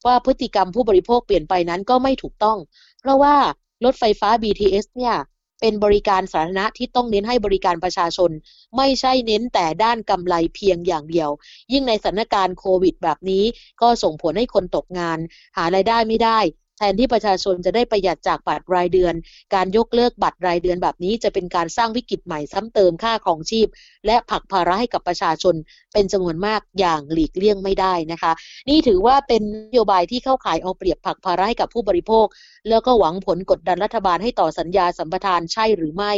[0.07, 2.59] ว่าพฤติกรรมผู้บริโภคเปลี่ยนไปนั้นก็ไม่ถูกต้อง
[3.01, 3.37] เพราะว่า
[3.85, 5.17] รถไฟฟ้า BTS เนี่ย
[5.61, 8.31] เป็นบริการสาธารณะที่ต้องเน้นให้บริการประชาชน
[8.77, 11.31] ไม่ใช่เน้นแต่ด้านกำไรเพียงอย่างเดียว
[11.73, 13.45] ยิ่งในสถานการณ์โควิดแบบนี้
[13.81, 15.19] ก็ส่งผลให้คนตกงาน
[15.57, 16.39] หารายได้ไม่ได้
[16.79, 19.15] แทนที่ประชาชนจะได้ประหยัดจากบัตรรายเดือน
[19.55, 23.69] การยกเลิกบัตรรายเดือนแบบนี้จะเป็นการสร้างวิกฤตใหม่ซ้ำเติมค่าของชีพ
[24.07, 25.55] และผลักภาระให้กับประชาชน
[25.93, 28.33] เป็นจำนวนมากอย่างหลีกเลี่ยงไม่ได้นะคะ
[28.69, 32.27] นี่ถือว่าเป็นนโยบายที่เข้าข่ายเอาเปรียบผลักภาระให้กับผู้บริโภค
[32.69, 36.13] แล้วก็หวังผลกดดันรัฐบาลให้ต่อสัญญาสัมปทานใช่หรือไม่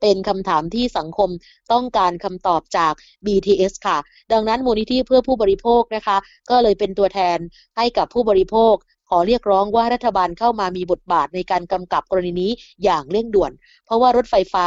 [0.00, 1.30] เป็นคำถามที่สังคม
[1.72, 2.92] ต้องการคำตอบจาก
[3.26, 3.98] BTS ค่ะ
[4.32, 6.16] ดังนั้นมูลนิธิเพื่อผู้บริโภคนะคะ
[6.50, 7.38] ก็เลยเป็นตัวแทน
[7.76, 8.74] ให้กับผู้บริโภค
[9.10, 12.52] ขอเรียกร้องว่ารัฐบาลเข้ามามีบทบาทในการกำกับกรณีนี้
[12.84, 13.52] อย่างเร่งด่วน
[13.84, 14.66] เพราะว่ารถไฟฟ้า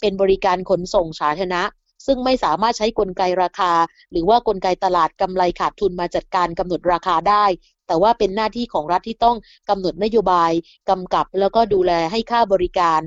[0.00, 1.62] เป็นบริการขนส่งสาธารณะ
[2.06, 3.72] ซึ่งไม่สามารถใช้กลไกราคา
[4.10, 7.44] หรือว่ากลไกตลาดกำไรขาดทุนมาจัดการกำหนดราคาได้
[7.86, 9.36] แต่ว่าเป็นหน้าที่ของรัฐที่ต้อง
[9.68, 10.52] กำหนดนโยบาย
[10.90, 13.00] กำกับแล้วก็ดูแลให้ค่าบริการ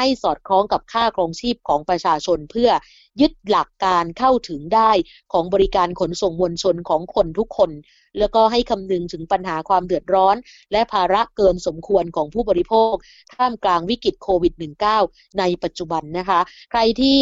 [0.00, 2.70] ให้สอดคล้องกับค่าครองชีพของประชาชนเพื่อ
[3.20, 4.90] ยึดหลักการเข้าถึงได้
[5.32, 7.70] ของบริการขนส่งมวลชนของคนทุกคน
[8.18, 10.36] แล้วก็ให้คำนึงถึงปัญหาความเดือดร้อน
[10.72, 12.94] และภาระเกินสมควรของผู้บริโภค
[13.34, 14.54] ท่ามกลางวิกฤตโควิด
[14.96, 16.40] -19 ในปัจจุบันนะคะ
[16.70, 17.18] ใครที่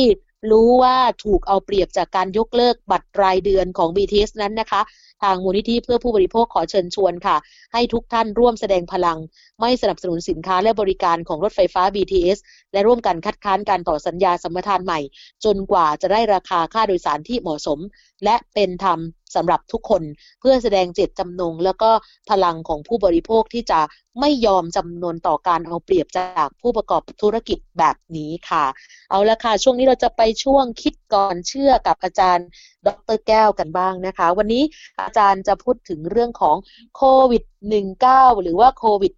[0.51, 4.81] รู้ว่าถูกเอาเปรียบจากการยกเลิกบัตรรายเดือนของ BTS นั้นนะคะ
[5.23, 7.37] ทางมูลนิธิเพื่อผู้บริโภคขอเชิญชวนค่ะ
[7.73, 9.19] ให้ทุกท่านร่วมแสดงพลัง
[9.61, 12.39] ไม่สนับสนุนสินค้าและบริการของรถไฟฟ้า BTS
[12.73, 15.01] และร่วมกันคัดค้านการต่อสัญญาสัมปทานใหม่
[15.45, 17.79] จนกว่าจะได้ราคาค่าโดยสารที่เหมาะสม
[18.25, 18.99] และเป็นธรรม
[19.35, 20.03] สำหรับทุกคน
[20.41, 21.91] เพื่อแสดงเจตจำนง แล้วก็
[22.31, 23.81] พลังของผู้บริโภคที่จะ
[24.21, 28.65] ไม่ยอมจำนวนต่อการเอาเปรียบจากผู้ประกอบธุรกิจแบบนี้ค่ะ
[29.11, 32.49] เอาละค่ะ ช่วงนี้เราจะไปช่วงคิดก่อนเชื่อกับอาจารย์
[32.87, 34.63] ดรแก้วกันบ้างนะคะ วันนี้
[35.01, 36.57] อาจารย์จะพูดถึงเรื่องของ
[36.97, 37.45] โควิด
[37.93, 39.15] -19 หรือว่าโควิด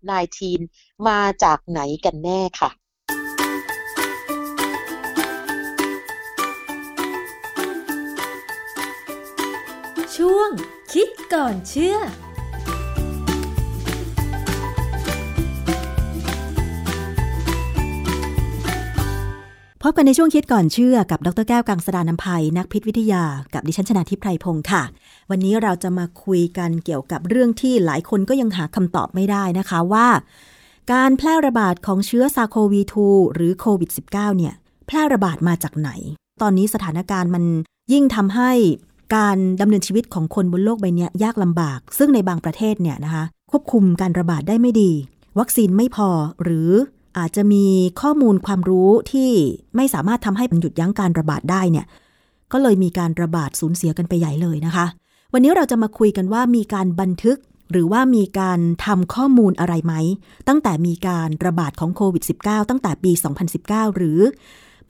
[0.50, 2.70] -19 มาจากไหนกันแน่ค่ะ
[10.24, 10.50] ช่วง
[10.92, 11.96] คิดก่อนเชื่อ
[19.82, 24.82] พบกันในช่วงคิดก่อนเชื่อกับดรแก้วกังสดานนภัยนักพิษวิทยา กับดิฉันชนาทิพไพรพงศ์ค่ะ
[25.30, 30.08] วันนี้เราจะมาคุยกันเกี่ยวกับเรื่องที่หลายคนก็ยังหาคำตอบไม่ได้นะคะว่า
[30.92, 34.54] การแพร่ระบาดของเชื้อซาโควี2หรือโควิด -19 เนี่ย
[34.86, 35.90] แพร่ระบาดมาจากไหน
[36.42, 37.44] ตอนนี้สถานการณ์มัน
[37.92, 38.52] ยิ่งทำให้
[39.14, 44.90] การดำเนินชีวิตของคนบนโลกใบนี้ยากลำบาก ซึ่งในบางประเทศเนี่ยนะคะควบคุมการระบาดได้ไม่ดี
[45.38, 46.08] วัคซีนไม่พอ
[46.42, 46.70] หรือ
[47.18, 47.64] อาจจะมี
[48.00, 49.30] ข้อมูลความรู้ที่
[49.76, 51.86] ไม่สามารถทำให้มันหยุดยั้งการระบาดได้เนี่ย
[52.52, 54.86] ก็เลยมีการระบาดสูญเสียกันไปใหญ่เลยนะคะ
[55.32, 57.38] วันนี้เราจะมาคุยกันว่ามีการบันทึก
[57.72, 59.94] หรือว่ามีการทำข้อมูลอะไรไหม
[60.48, 63.12] ตั้งแต่มีการระบาดของโควิด -19 ตั้งแต่ปี
[63.54, 64.20] 2019 หรือ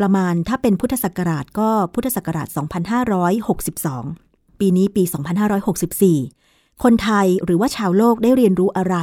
[0.01, 2.49] ประมาณถ้าเป็นพุทธศักราชก็พุทธศักราช
[3.79, 5.03] 2562 ปีนี้ปี
[6.09, 8.97] 2564 คนไทยหรือว่าชาวโลกได้เรียนรู้อะไร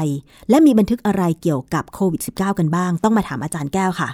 [0.49, 4.09] และมีบันทึกอะไรเกี่ยวกับโควิด -19 กันบ้าง ต้องมาถามอาจารย์แก้วค่ะ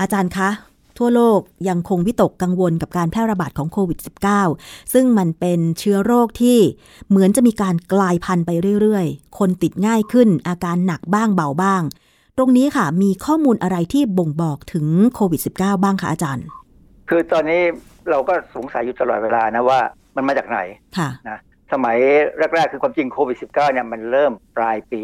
[0.00, 0.48] อาจารย์คะ
[0.98, 3.98] ทั่วโลกยังคงวิตกกังวลกับการแพร่ระบาดของโควิด
[4.46, 6.58] -19 ซึ่งมันเป็นเชื้อโรคที่
[7.08, 8.50] เหมือนจะมีการกลายพันธุ์ไป
[8.80, 11.82] เรื่อยๆ คนติดง่ายขึ้น อาการหนักบ้างเบาบ้าง
[12.36, 16.46] ตรงนี้ค่ะ มีข้อมูลอะไรที่บ่งบอกถึงโควิด -19 บ้างคะอาจารย์
[17.08, 17.62] คือตอนนี้
[18.10, 19.80] เราก็สงสัยอยู่ตลอดเวลานะว่า
[20.16, 20.60] มันมาจากไหน
[20.98, 21.38] ค่ะนะ
[21.72, 21.96] สมัย
[22.38, 25.02] แรก ๆ คือความจริงโควิด -19 เนี่ยมันเริ่มปลายปี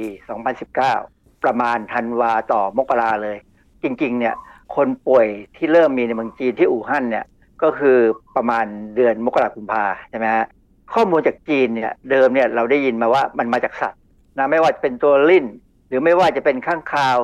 [0.71, 3.37] 2019 ประมาณธันวาต่อมกราเลย
[3.83, 4.35] จริง ๆ เนี่ย
[4.77, 7.25] คนป่วยที่เริ่มมีในเมืองจีนที่อู่ฮั่นเนี่ย
[7.63, 7.97] ก็คือ
[8.37, 8.67] ประมาณ
[8.97, 10.47] เดือนมกราคมพาใช่ไหมฮะ
[10.95, 14.01] ข้อมูลจากจีนเนี่ยเดิมเนี่ยเราได้ยินมาว่ามันมาจากสัตว์
[14.39, 15.47] นะไม่ว่าจะเป็นตัวลิ้น
[15.89, 17.19] หรือไม่ว่าจะเป็นข้างคาว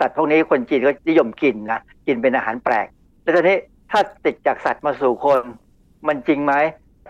[0.00, 2.86] สัตว์พวกนี้คนจีนก็นิยมกินนะกินเป็นอาหารแปลก
[3.22, 3.56] แล้วตอนนี้
[3.90, 5.40] ถ้าติดจากสัตว์มาสู่คน
[6.08, 6.54] มันจริงไหม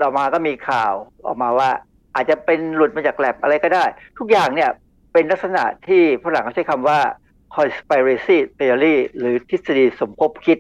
[0.00, 0.92] ต่อมาก็มีข่าว
[1.26, 1.70] ออกมาว่า
[2.14, 3.84] อาจจะเป็นหลุดมาจากแลบอะไรก็ได้
[4.18, 4.70] ทุกอย่างเนี่ย
[5.12, 6.98] เป็นลักษณะที่ฝรั่งเขาใช้คำว่า
[7.55, 10.59] conspiracy theory หรือทฤษฎีสมคบคิด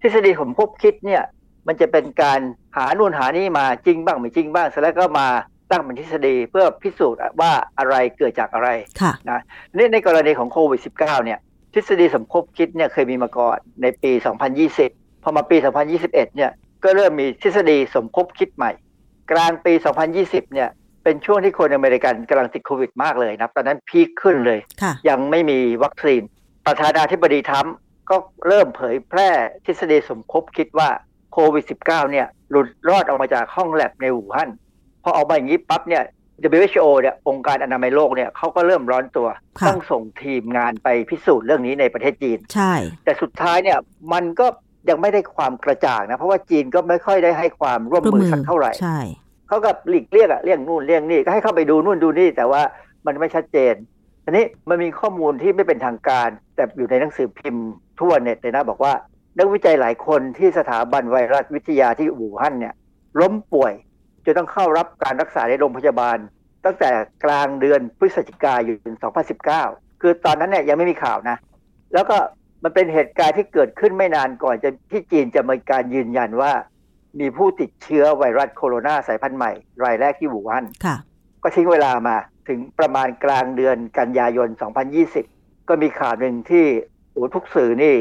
[0.00, 1.22] ทฤษฎีสมคบคิดเนี่ย
[1.66, 2.40] มันจะเป็นการ
[2.76, 5.28] หานู่นหานี่มาจริงบ้างไม่จริงบ้างเสร็จแล้วก็มา
[5.70, 8.68] ตั้งเป็นทฤษฎีเพื่อพิสูจน์ว่าอะไรเกิดจากอะไร
[9.00, 9.40] ค่ะนะ
[9.76, 11.38] นี่ในกรณีของโควิด -19 เนี่ย
[11.74, 14.12] ทฤษฎีสมคบคิดเนี่ยเคยมีมาก่อนในปี
[14.68, 15.56] 2020 พอมาปี
[15.96, 16.50] 2021 เนี่ย
[16.84, 18.72] ก็เริ่มมีทฤษฎีสมคบคิดใหม่
[19.30, 19.72] กลางปี
[20.12, 20.68] 2020 เนี่ย
[21.04, 26.22] เป็นช่วงที่คนอเมริกันกำลังติดโควิดมากเลยนะตอนนั้นพีคขึ้นเลยค่ะยังไม่มีวัคซีน
[26.66, 27.76] ประธานาธิบดีทรัมป์
[28.10, 29.30] ก็เริ่มเผยแพร่
[29.66, 30.88] ทฤษฎีสมคบคิดว่า
[31.32, 34.50] โควิด -19 เนี่ยหลุดรอดออกมาจากห้องแลบในอู่ฮั่น
[35.06, 36.02] พอออกมาอย่างนี้ปั๊บเนี่ย
[36.58, 39.28] WHO เนี่ยองค์การอนามัยโลกเนี่ยเขาก็เริ่มร้อนตัว
[39.66, 42.72] ต้องส่งทีมงานไปพิสูจน์เรื่องนี้ในประเทศจีน ใช่
[43.04, 43.78] แต่สุดท้ายเนี่ย
[44.12, 44.46] มันก็
[44.88, 48.98] ยังไม่ได้ความกระจ่างนะ เพราะว่าจีนก็ไม่ค่อยได้ให้ความร่วมมือสักเท่าไหร่ ใช่
[49.48, 52.62] เขากับหลีกเลี่ยงอะเลี่ยงนู่นเลี่ยงนี่ก็ให้เข้าไปดูนู่นดูนี่แต่ว่า
[53.06, 53.74] มันไม่ชัดเจน
[54.24, 57.68] อันนี้มันมีข้อมูลที่ไม่เป็นทางการ แต่อยู่ในหนังสือพิมพ์
[58.00, 58.92] ทั่วเน็ตเลยนะบอกว่า
[59.38, 62.74] นักวิจัยหลายคนที่สถาบันไวรัสวิทยาที่อู่ฮั่นเนี่ย
[63.20, 63.72] ล้มป่วย
[64.26, 66.18] จนต้องเข้ารับการรักษาในโรงพยาบาล
[66.64, 66.90] ตั้งแต่
[67.24, 68.90] กลางเดือนพฤศจิกายน
[69.44, 71.36] 2019 คือตอนนั้นเนี่ยยังไม่มีข่าวนะ
[71.94, 72.16] แล้วก็
[72.62, 76.52] มันเป็นเหตุการณ์ที่เกิดขึ้นไม่นานก่อนจะที่จีนจะมีการยืนยันว่า
[77.20, 79.52] มีผู้ติดเชื้อไวรัสโคโรนาสายพันธุ์ใหม่
[79.84, 80.96] รายแรกที่อู่ฮั่นค่ะ
[81.42, 82.16] ก็ทิ้งเวลามา
[82.48, 84.48] ถึงประมาณกลางเดือนกันยายน
[85.08, 86.64] 2020 ก็มีข่าวหนึ่งที่
[87.12, 87.94] โอ้ทุกสื่อนี่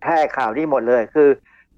[0.00, 1.28] แพร่ข่าวนี้หมดเลย คือ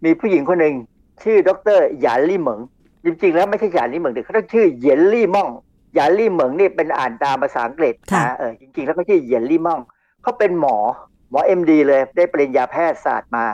[0.04, 0.74] มีผู้หญิงคนหนึ่ง
[1.22, 2.60] ชื่อดรหยานลี่เหมิง
[3.06, 5.48] จริงๆแล้วไม่ใช่หยานลี่เหมิงแต่เขาต้องชื่อเหยียนลี่ม่อง
[5.94, 7.94] หยานลี่เหมิงนี่เป็นอ่านตามภาษาอังกฤษ
[8.24, 9.80] นะเออจริงๆแล้วเขาชื่อเหยียนลี่ม่อง
[10.22, 10.76] เขาเป็นหมอ
[11.30, 13.44] หมอเอ็มดีเลยได้ปริญญาแพทยศาสตร์มา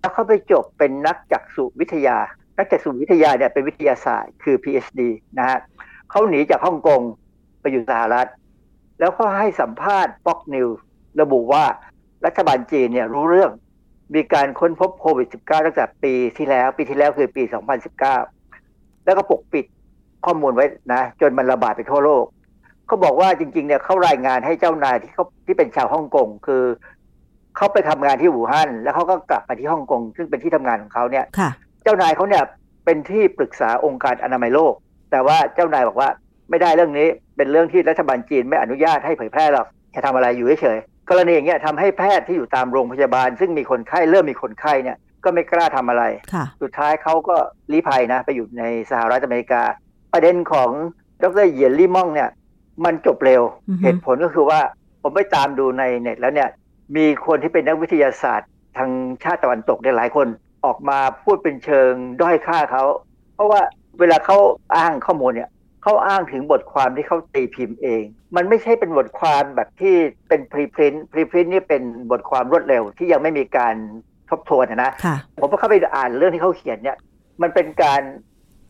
[0.00, 2.16] แล้วเขาไปจบเป็นนักจักษุวิทยา
[2.58, 5.00] นักจักษุวิทยาเนี่ยเป็นวิทยาศาสตร์คือ PhD
[5.38, 5.58] นะฮะ
[6.10, 7.00] เขาหนีจากฮ่องกง
[7.60, 8.28] ไปอยู่สหรัฐ
[9.00, 10.68] แล้วก็ให้สัมภาษณ์ป็อกนิว
[11.20, 11.64] ระบุว่า
[12.26, 13.50] รัฐบาลจีนเนี่ยรู้เรื่อง
[14.14, 17.42] มีการค้นพบโควิด -19 ตั้งแต่ปีที่แล้ว ปีที่แล้วคือปี
[17.92, 18.41] 2019
[19.04, 19.64] แล้วก็ปกปิด
[20.24, 22.24] ข้อมูลไว้นะ จนมันระบาดไปทั่วโลก
[22.86, 26.64] เขาบอกว่าจริง ๆ เนี่ยเขารายงานให้เจ้านายที่เขาที่เป็นชาวฮ่องกงคือ
[27.56, 31.50] เขาไปทำงานที่อู่ฮั่นแล้วเขาก็กลับมาที่ฮ่องกงซึ่งเป็นที่ทำงานของเขาเนี่ยค่ะ
[31.82, 32.42] เจ้านายเขาเนี่ย
[32.84, 34.74] เป็นที่ปรึกษาองค์การอนามัยโลก
[35.10, 36.08] แต่ว่าเจ้านายบอกว่า
[36.50, 47.36] ไม่ได้เรื่องนี้เป็นเรื่องที่รัฐบาลจีนไม่อนุญาตให้เผยแพร่หรอกจะทำอะไรอยู่เฉยๆกรณีอย่างเงี้ยทำให้แพทย์ที่อยู่ตามโรงพยาบาล ซึ่งมีคนไข้เริ่มมีคนไข้เนี่ย ก็ไม่กล้าทำอะไรค่ะสุดท้ายเขาก็
[47.72, 49.62] ลี้ภัยนะ ไปอยู่ในสหรัฐอเมริกา
[50.12, 50.70] ประเด็นของ
[51.22, 52.30] ดรเหยียนลี่ม่องเนี่ย
[52.84, 54.60] มันจบเร็วอือฮึเหตุผลก็คือว่า
[55.02, 56.48] ผมไปตามดูในเน็ตแล้วเนี่ย
[56.96, 58.90] มีคนที่เป็นนักวิทยาศาสตร์ ทาง
[59.22, 60.26] ชาติตะวันตกเนี่ยหลายคน
[60.64, 62.84] ออกมาพูดเป็นเชิงด้อยค่าเขา
[63.34, 63.60] เพราะว่า
[64.00, 64.36] เวลาเขา
[64.76, 65.50] อ้างข้อมูลเนี่ย
[65.82, 68.02] เขาอ้างถึงบทความที่เขาตีพิมพ์เอง
[68.36, 69.94] มันไม่ใช่เป็นบทความแบบที่
[70.28, 73.74] เป็นพรีพรินต์พรีพรินต์นี่เป็นบทความรวดเร็วที่ยังไม่มีการ
[74.32, 76.96] ทบทวนอะนะค่ะผมก็เข้าไปอ่านเรื่องที่เขาเขียนเนี่ย
[77.42, 78.02] มันเป็นการ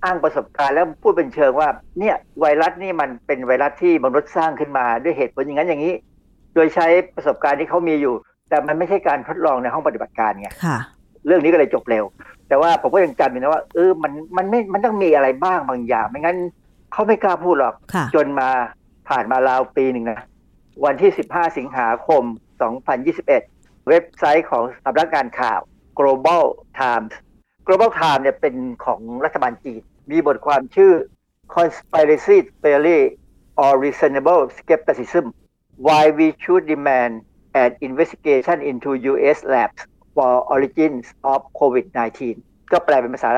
[0.04, 5.94] อ้างประสบการณ์แล้วพูดเป็นเชิงว่า เนี่ยไวรัสนี่มันเป็นไวรัสที่มนุษย์สร้างขึ้นมาด้วยเหตุผลอย่างนั้นอย่างนี้
[6.54, 6.86] โดยใช้
[7.16, 8.14] ประสบการณ์ที่เขามีอยู่
[8.48, 10.78] แต่มันไม่ใช่การทดลองในห้องปฏิบัติการไงค่ะ
[11.26, 12.04] เรื่องนี้ก็เลยจบเร็ว
[12.48, 16.38] แต่ว่าผมก็ยังจำอยู่นะว่าเออมันมันไม่มันต้องมีอะไรบ้างบางอย่าง ไม่งั้น
[16.92, 18.48] เขาไม่กล้าพูดหรอกค่ะจนมา
[19.08, 20.20] ผ่านมาราวปีหนึ่งนะ
[20.84, 22.22] วันที่15สิงหาคม
[22.70, 25.60] 2021เเว็บไซต์ของสำนักงานข่าว
[25.98, 26.44] Global
[26.80, 27.14] Times
[27.66, 28.54] Global Times เนี่ยเป็น
[28.84, 30.92] ของรัฐบาลจีน มีบทความชื่อ
[31.54, 33.00] Conspiracy Theory
[33.62, 35.26] or Reasonable Skepticism
[35.86, 37.14] Why we should demand
[37.62, 39.38] an investigation into U.S.
[39.52, 39.82] labs
[40.14, 42.20] for origins of COVID-19
[42.72, 43.30] ก็แปลเป็นภาษา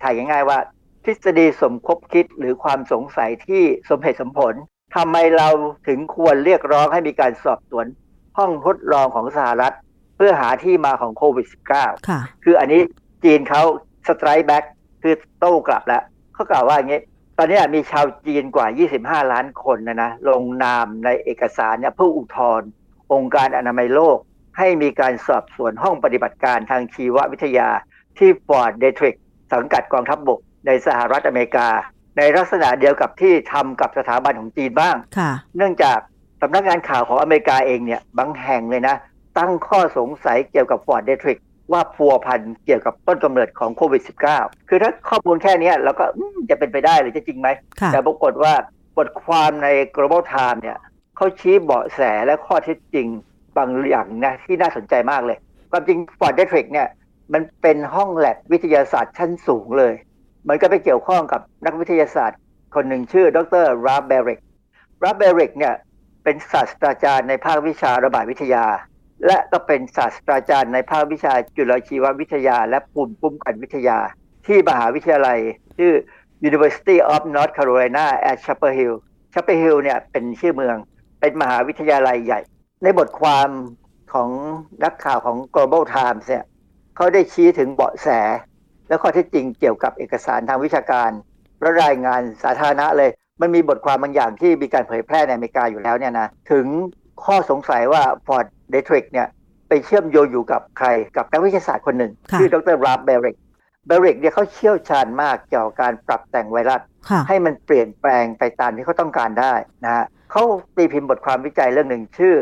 [0.00, 0.58] ไทยง่ายๆว่า
[1.04, 4.54] ทฤษฎีสมคบคิดหรือความสงสัยที่สมเหตุสมผล
[4.96, 5.48] ทำไมเรา
[5.88, 7.86] ถึงควรเรียกร้องให้มีการสอบสวน
[8.38, 9.74] ห้องทดลองของสหรัฐ
[10.24, 11.46] พื่อหาที่มาของโควิด
[11.76, 12.80] -19 ค่ะ คืออันนี้
[13.24, 13.62] จีนเขา
[14.08, 14.64] สไตร์แบ็ก
[15.02, 16.02] คือโต้กลับแล้ว
[16.34, 17.00] เขากล่าวว่าอย่างนี้
[17.38, 18.66] ตอนนี้มีชาวจีนกว่า
[19.00, 22.68] 25 ล้านคนนะนะ ลงนามในเอกสารเนี่ยเพื่ออุทธรณ์
[23.12, 24.18] องค์การอนามัยโลก
[24.58, 27.68] ให้มีการสอบสวนห้องปฏิบัติการทางชีววิทยา
[28.18, 29.16] ที่ฟอร์ตเดทริก
[29.52, 31.68] สังกัดกองทัพบกในสหรัฐอเมริกา
[32.18, 35.98] ในลักษณะเดียวกับที่ทำกับสถาบันของจีนบ้างค่ะเนื่องจาก
[36.40, 38.96] สำนักงานข่าวของอเมริกาเองเนี่ยบางแห่งเลยนะ
[39.38, 41.38] ตั้งข้อสงสัยเกี่ยวกับฟอร์ตเดทริก
[41.72, 44.02] ว่าพัวพันเกี่ยวกับต้นกำเนิดของโควิด
[44.34, 47.48] -19 คือถ้าข้อมูลแค่เนี้ยเราก็อืมจะเป็นไปได้หรือจะจริงไหม
[47.80, 48.52] ค่ะแต่ปรากฏว่า
[48.96, 50.78] บทความใน Global Times เนี่ย
[51.16, 53.06] เขาชี้เบาะแสและข้อเท็จจริง
[53.56, 55.38] บางอย่างนะที่น่าสนใจมากเลย
[55.70, 56.88] ความจริงฟอร์ตเดทริกเนี่ย
[57.32, 59.94] มันเป็นห้องแล็บวิทยาศาสตร์ชั้นสูงเลย
[60.48, 62.38] มันก็ไปเกี่ยวข้องกับนักวิทยาศาสตร์
[62.74, 64.40] คนหนึ่งชื่อ ดรราล์ฟ แบริก
[65.04, 65.74] ราล์ฟ แบริกเนี่ย
[66.24, 68.64] เป็นศาสตราจารย์ในภาควิชาระบาดวิทยา
[69.26, 73.98] และก็เป็นศาสตราจารย์ในภาควิชาจุลชีววิทยา และภูมิคุ้มกันวิทยา
[74.46, 75.38] ที่มหาวิทยาลัย
[75.78, 75.92] ชื่อ
[76.48, 78.94] University of North Carolina at Chapel Hill
[79.32, 80.76] Chapel Hill เนี่ยเป็นชื่อเมือง
[81.20, 82.40] เป็นมหาวิทยาลัยใหญ่
[82.82, 83.48] ในบทความ
[84.12, 84.28] ของ
[84.84, 86.44] นักข่าวของ Global Times เนี่ย
[86.96, 88.08] เขาได้ชี้ถึงเบาะแส
[88.88, 91.10] และข้อเท็จจริงเกี่ยวกับเอกสารทางวิชาการ
[91.60, 93.10] และรายงานสาธารณะเลย
[93.40, 96.66] มันมีบทความบางอย่างที่มีการเผยแพร่ในอเมริกาอยู่แล้วเนี่ยนะถึง
[97.24, 98.48] ข้อสงสัยว่า Ford d
[98.78, 99.28] e t r i c เนี่ย
[99.68, 103.36] ไปเชื่อมโยงอยู่กับใครกับนักวิทยาศาสตร์คนหนึ่งค่ะชื่อดรราบเบริก
[103.86, 109.54] เบริกเนี่ยเขาเชี่ยวชาญมากเกี่ยวกับการปรับแต่งไวรัสค่ะให้มันเปลี่ยนแปลงไปตามที่เขาต้องการได้
[109.84, 110.42] นะฮะเขา
[110.76, 112.34] ตีพิมพ์บทความวิจัยเรื่องหนึ่งชื่อ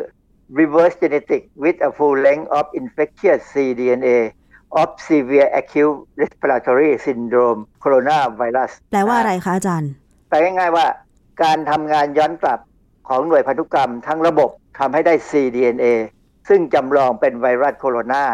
[0.58, 4.18] reverse genetic with a full length of infectious cDNA
[4.80, 9.92] of severe acute respiratory syndrome coronavirus แปลว่าอะไรคะอาจารย์
[10.28, 10.86] แปลง่ายๆว่า
[11.42, 12.60] การทำงานย้อนกลับ
[13.08, 15.86] ของหน่วยพันธุกรรมทั้งระบบทำให้ได้ cDNA
[16.48, 18.24] ซึ่งจำลองเป็นไวรัสโคโรนา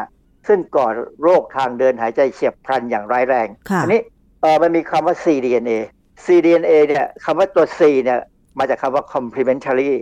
[0.49, 0.87] ซึ่งก่อ
[1.23, 4.01] โรคทางเดินหายใจเฉียบพลันอย่างร้ายแรงค่ะอันี้
[4.41, 5.79] เออมันมีคำว่า cDNA
[6.25, 8.19] cDNA เนี่ยคำว่าตัว C เนี่ย
[8.59, 9.93] มาจากคำว่า complementary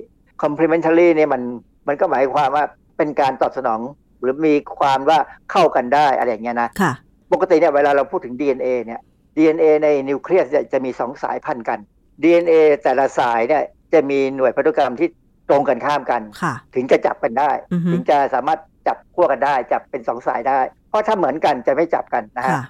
[0.42, 1.42] complementary เนี่ยมัน
[1.88, 2.64] มันก็หมายความว่า
[2.96, 3.80] เป็นการตอบสนอง
[4.20, 5.18] หรือมีความว่า
[5.50, 6.92] เข้ากันได้อะไรอย่างเงี้ยนะค่ะ
[7.32, 9.00] ปกติเนี่ยเวลาเราพูดถึง DNA เนี่ย
[9.36, 11.78] DNA ในนิวเคลียสเนี่ยจะมีสองสายพันธุ์กัน
[12.22, 15.08] DNA แต่ละสายเนี่ยจะมีหน่วยพันธุกรรมที่
[15.48, 22.62] ตรงกันข้ามกันค่ะถึงจะจับกันได้อือฮึถึงจะสามารถจับขั้วกันได้ จับเป็นสองสายได้ เพราะถ้าเหมือนกันจะไม่จับกันนะฮะค่ะ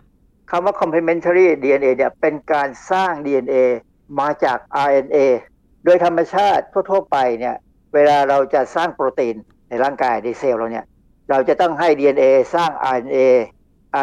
[0.50, 3.54] คำว่า complementary DNA เนี่ยเป็นการสร้าง DNA
[4.20, 5.18] มาจาก RNA
[5.84, 7.56] โดยธรรมชาติทั่ว ๆ ไปเนี่ย
[7.94, 9.36] เวลาเราจะสร้างโปรตีน
[9.68, 10.84] ในร่างกายในเซลล์เราเนี่ย
[11.30, 13.18] เราจะต้องให้ DNA สร้าง RNA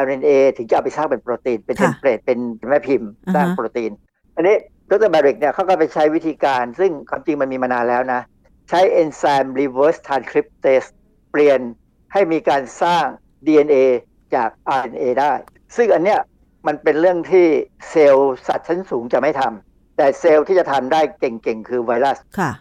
[0.04, 3.92] RNA ถึงจะเอาไปสร้างเป็นโปรตีน เป็นเทค่ะเป็นแม่พิมพ์อ่าฮะสร้างโปรตีน
[4.36, 4.56] อันนี้
[4.90, 8.22] ดรแบริกเนี่ยเขาก็ไปใช้วิธีการ ซึ่งความจริงมันมีมานานแล้วนะ
[8.70, 10.88] ใช้เอนไซม์ reverse transcriptase
[11.32, 11.60] เปลี่ยน
[12.14, 13.06] ให้มีการสร้าง
[13.46, 13.76] DNA
[14.36, 14.50] จาก
[14.80, 15.34] RNA ได้
[15.76, 16.20] ซึ่งอันเนี้ย
[16.68, 17.48] มันเป็นเรื่องที่
[17.90, 22.52] เซลล์สัตว์ชั้นสูงจะไม่ทำแต่เซลล์ที่จะทำได้เก่งๆ คือไวรัสค่ะ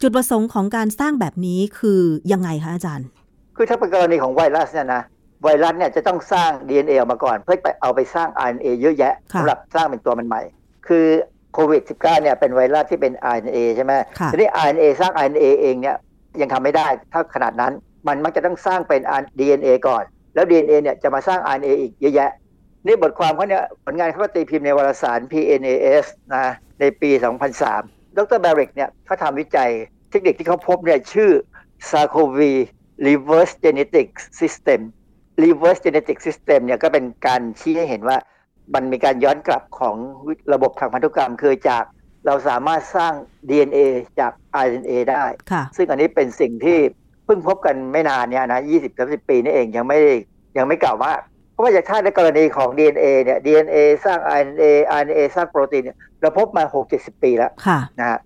[0.00, 2.00] จุดประสงค์ของการสร้างแบบนี้คือ
[2.32, 3.08] ยังไงคะอาจารย์
[3.56, 5.02] คือถ้าเป็นกรณีของไวรัสเนี่ยนะ
[5.44, 10.42] ไวรัสเนี่ยจะต้องสร้าง DNA ออกมาก่อน เพื่อไปเอาไปสร้าง RNA เยอะแยะค่ะสำหรับสร้างเป็นตัวมันใหม่
[10.88, 11.06] คือ
[11.52, 15.96] โควิด -19 เนี่ยเป็นไวรัสที่เป็น RNA ใช่ไหมค่ะทีนี้ RNA สร้าง RNA เองเนี่ย
[16.40, 17.72] ยังทำไม่ได้ถ้าขนาดนั้น
[18.08, 19.00] มันมักจะต้องสร้างเป็น
[19.38, 22.30] DNA ก่อน แล้ว DNA เนี่ยจะมาสร้าง RNA อีกเยอะแยะ
[22.86, 27.10] นี่บทความเขาเนี่ยผลงานเขาก็ตีพิมพ์ในวารสาร PNAS นะในปี
[27.64, 29.70] 2003 ดรแบริกเนี่ยเขาทำวิจัย
[30.10, 31.30] เทคนิคที่เขาพบเนี่ยชื่อ
[31.90, 32.40] SARS-CoV
[33.06, 34.08] Reverse Genetic
[34.40, 34.80] System
[35.42, 38.16] Reverse Genetic System เนี่ยก็เป็นการชี้ให้เห็นว่า
[38.74, 39.96] มันมีการย้อนกลับของ
[40.52, 41.84] ระบบทางพันธุกรรมคือจาก
[42.26, 43.12] เราสามารถสร้าง
[43.48, 43.78] DNA
[44.20, 44.32] จาก
[44.66, 46.78] RNA ได้ค่ะซึ่งอันนี้เป็นสิ่งที่
[47.24, 48.60] เพิ่งพบกันไม่นานเนี่ยนะ
[48.94, 50.00] 20-30 ปีนี่เองยังไม่
[50.56, 51.20] ยังไม่เก่ามาก
[51.52, 54.64] เพราะว่าอย่างถ้าในกรณีของ DNA เนี่ย DNA สร้าง RNA
[55.00, 58.18] RNA สร้างโปรตีนเนี่ยเราพบมา 6-70 ปีแล้วค่ะนะฮะ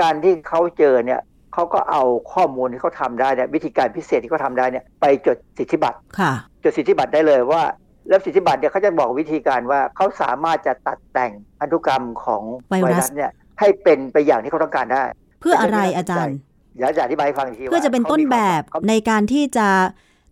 [0.00, 1.20] การที่เขาเจอเนี่ย
[1.52, 6.32] เขาก็เอาข้อมูลที่เขาทำได้เนี่ยวิธีการพิเศษที่เขาทำได้เนี่ยไปจดสิทธิบัตรค่ะ
[6.64, 7.62] จดสิทธิบัตรได้เลยว่า
[8.08, 13.30] แล้วสิทธิบัตรเนี่ยเขาจะบอกวิธีการว่าเขาสามารถจะตัดแต่งพันธุกรรมของไวรัสเนี่ย
[13.60, 15.04] ให้เป็นไปอย่างที่เขาต้องการได้
[15.40, 16.36] เพื่ออะไรอาจารย์
[16.74, 19.68] เดี๋ยวจะอธิบายให้ฟังอีกทีว่าเพื่อจะเป็นต้นแบบในการที่จะ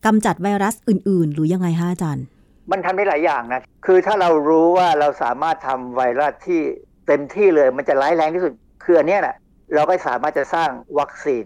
[0.06, 2.24] กำจัดไวรัสอื่น ๆ หรือยังไงคะอาจารย์
[2.70, 6.60] มันทำได้หลายอย่างนะ คือถ้าเรารู้ว่าเราสามารถทำไวรัสที่
[7.06, 8.52] เต็มที่เลยมันจะร้ายแรงที่สุด
[8.84, 9.36] คืออันเนี้ยแหละ
[9.74, 11.44] เราก็สามารถจะสร้างวัคซีน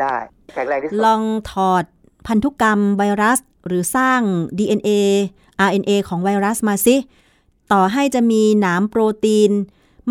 [0.00, 0.16] ได้
[0.52, 1.84] แข็งแรงที่สุดลองถอด
[2.26, 4.20] พันธุกรรมไวรัสหรือสร้าง
[4.58, 4.90] DNA
[5.68, 6.96] RNA ของไวรัสมาสิ
[7.72, 9.52] ต่อให้จะมีหนามโปรตีน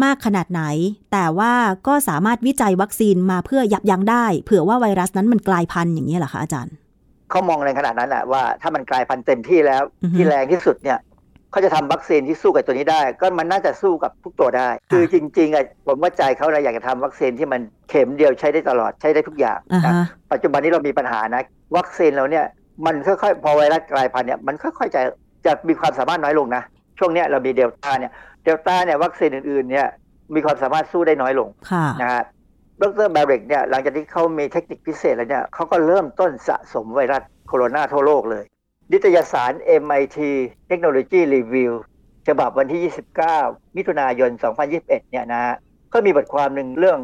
[0.03, 0.63] มากขนาดไหน
[1.11, 1.53] แต่ว่า
[1.87, 6.73] ก็สามารถวิจัยวัคซีนมาเพื่อยับยั้งได้ เผื่อว่าไวรัสนั้นมันกลายพันธุ์อย่างนี้ยเหรอคะอาจารย์
[7.29, 10.99] เขามองในขนาดนั้นแหละว่าถ้ามันกลายพันธุ์เต็มที่แล้วอือฮึที่แรงที่สุดเนี่ย
[11.51, 21.43] เขาจะทำวัคซีนที่สู้กับตัวนี้ได้ ก็มันน่าจะสู้กับทุกตัวได้ คือจริงๆอะผมว่าใจเขานะอยากจะทำวัคซีนที่มันเข็มเดียวใช้ได้ตลอดใช้ได้ทุกอย่างอ่านะฮะปัจจุบันนี้เรามีปัญหานะ
[21.77, 22.45] วัคซีนเราเนี่ย
[22.85, 25.01] มันค่อยๆพอไวรัสกลายพันธุ์เนี่ยมันค่อยๆจะ
[25.45, 26.63] จะมีความสามารถน้อยลงนะ
[26.99, 28.11] ช่วงเนี้ยเรามีเดลต้าเนี่ย
[28.43, 29.87] เดลต้าเนี่ยวัคซีนอื่นๆเนี่ย
[30.35, 32.23] มีความสามารถสู้ได้น้อยลงค่ะนะฮะ
[32.81, 38.43] ดรแบริกเนี่ยหลังจากที่เขามีเทคนิคพิเศษแล้วเนี่ยเขาก็เริ่มต้นสะสมไวรัสโคโรนาทั่วโลกเลย
[38.91, 40.17] นิตยสาร MIT
[40.69, 41.73] Technology Review
[42.27, 42.81] ฉบับวันที่
[43.31, 44.31] 29 มิถุนายน
[44.71, 45.55] 2021 เนี่ยนะฮะ
[45.93, 46.99] ก็มีบทความหนึ่งเรื่อง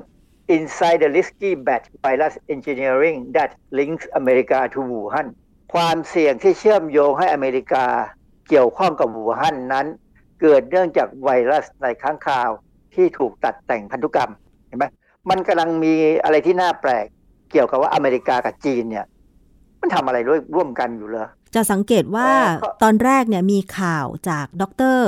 [0.55, 5.27] Inside the Risky Batch Virus Engineering That Links America to Wuhan
[5.73, 7.85] ความเสี่ยงที่เชื่อมโยงให้อเมริกา
[8.49, 9.85] เกี่ยวข้องกับวูฮั่นนั้น
[10.41, 12.49] เกิดเนื่องจากไวรัสในค้างคาว
[12.93, 14.31] ที่ถูกตัดแต่งพันธุกรรม
[14.67, 14.85] เห็นไหม
[15.29, 15.93] มันกำลังมี
[16.23, 17.05] อะไรที่น่าแปลก
[17.51, 19.05] เกี่ยวกับว่าอเมริกากับจีนเนี่ย
[19.81, 22.29] มันทำอะไรด้วยร่วมกันอยู่เลยจะสังเกตว่า
[22.83, 24.63] ตอนแรกเนี่ยมีข่าวจากด
[24.97, 25.01] ร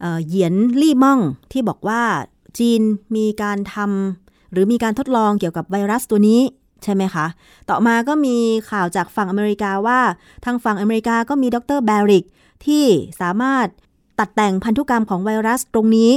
[0.00, 1.20] เอ่อเหยียนลี่ม่อง
[1.52, 2.02] ที่บอกว่า
[2.58, 2.80] จีน
[3.16, 6.40] มีการทำหรือมีการทดลองเกี่ยวกับไวรัสตัวนี้
[6.84, 7.26] ใช่ไหมคะ
[7.70, 8.36] ต่อมาก็มี
[8.70, 10.00] ข่าวจากฝั่งอเมริกาว่า
[10.44, 12.24] ทางฝั่งอเมริกาก็มีดรแบริก
[12.66, 12.84] ที่
[13.20, 13.66] สามารถ
[14.18, 16.12] ตัดแต่งพันธุกรรมของไวรัสตรงนี้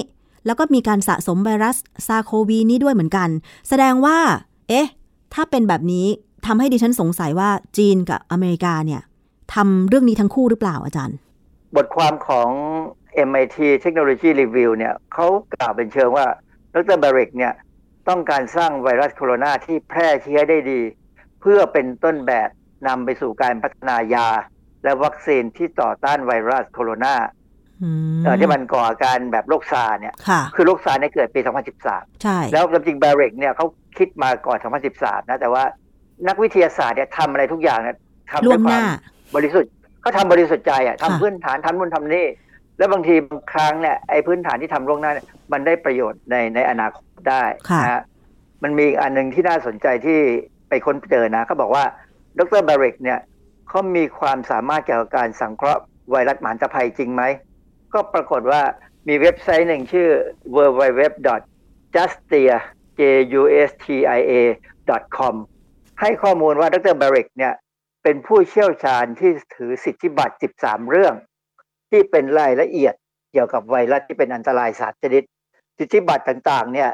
[0.45, 1.75] แล้วก็มีการสะสมไวรัส
[2.07, 3.29] ซาโควีนี้ด้วยเหมือนกัน
[3.69, 4.17] แสดงว่า
[4.69, 4.87] เอ๊ะ
[5.33, 6.07] ถ้าเป็นแบบนี้
[6.45, 9.01] ทำให้ดิฉันสงสัยว่าจีนกับอเมริกาเนี่ย
[9.53, 11.17] ทำเรื่องนี้ทั้งคู่หรือเปล่าอาจารย์
[11.75, 12.49] บทความของ
[13.27, 16.25] MIT Technology Review เนี่ยเขากล่าวเป็นเชิงว่า
[16.73, 17.53] ดรแบริกเนี่ย
[18.09, 20.81] ต้องการสร้างไวรัสโคโรนาที่แพร่เชื้อได้ดี
[21.41, 22.49] เพื่อเป็นต้นแบบ
[22.87, 24.27] นำไปสู่การพัฒนายา
[24.83, 27.15] และวัคซีนที่ต่อต้านไวรัสโคโรนา
[28.23, 31.39] เอ่อที่มันก่ออาการแบบโรคซาร์สเนี่ยค่ะคือโรคซาร์สเนี่ยเกิดปี
[31.81, 33.65] 2013 ใช่ แล้วจริงๆแบริกเนี่ยเขา
[33.97, 34.57] คิดมาก่อน
[34.93, 35.63] 2013 นะ แต่ว่า
[36.27, 37.97] นักวิทยาศาสตร์เนี่ยทำอะไรทุกอย่างเนี่ย
[38.31, 38.81] ทำล่ด้วยคหวามน้า
[39.35, 42.25] บริสุทธิ์เขาทำบริสุทธิ์ใจอะค่ะทำพื้นฐานทำนู่นทำนี่
[42.77, 48.03] แล้วบางทีบางครั้งเนี่ยไอ้พื้นฐานที่ทำล่วงหน้าเนี่ยมันได้ประโยชน์ในในอนาคตได้ค่ะนะฮะ
[48.63, 50.19] มันมีอีกอันหนึ่งที่น่าสนใจที่
[50.69, 51.83] ไปค้นเจอนะเขาบอกว่า
[52.37, 53.19] ดรแบริกเนี่ย
[53.67, 57.23] เขามีความสามารถเกี่ยวกับการสังเคราะห์ไวรัสหมานตะไพจริงไหม
[57.93, 58.61] ก็ปรากฏว่า
[59.07, 60.07] มีเว็บไซต์หนึ่งชื่อ
[60.55, 62.55] www.justia
[62.99, 63.01] j
[63.39, 63.85] u s t
[64.17, 64.31] i a
[65.17, 65.35] com
[66.01, 67.53] ให้ข้อมูลว่าดรแบริกเนี่ย
[68.03, 71.13] เป็นผู้เชี่ยวชาญที่ถือสิทธิบัตร 13 เรื่อง
[71.89, 72.93] ที่เป็นรายละเอียด
[73.31, 75.23] เกี่ยวกับไวรัสที่เป็นอันตรายสามชนิด
[75.77, 76.89] สิทธิบัตรต่างๆเนี่ย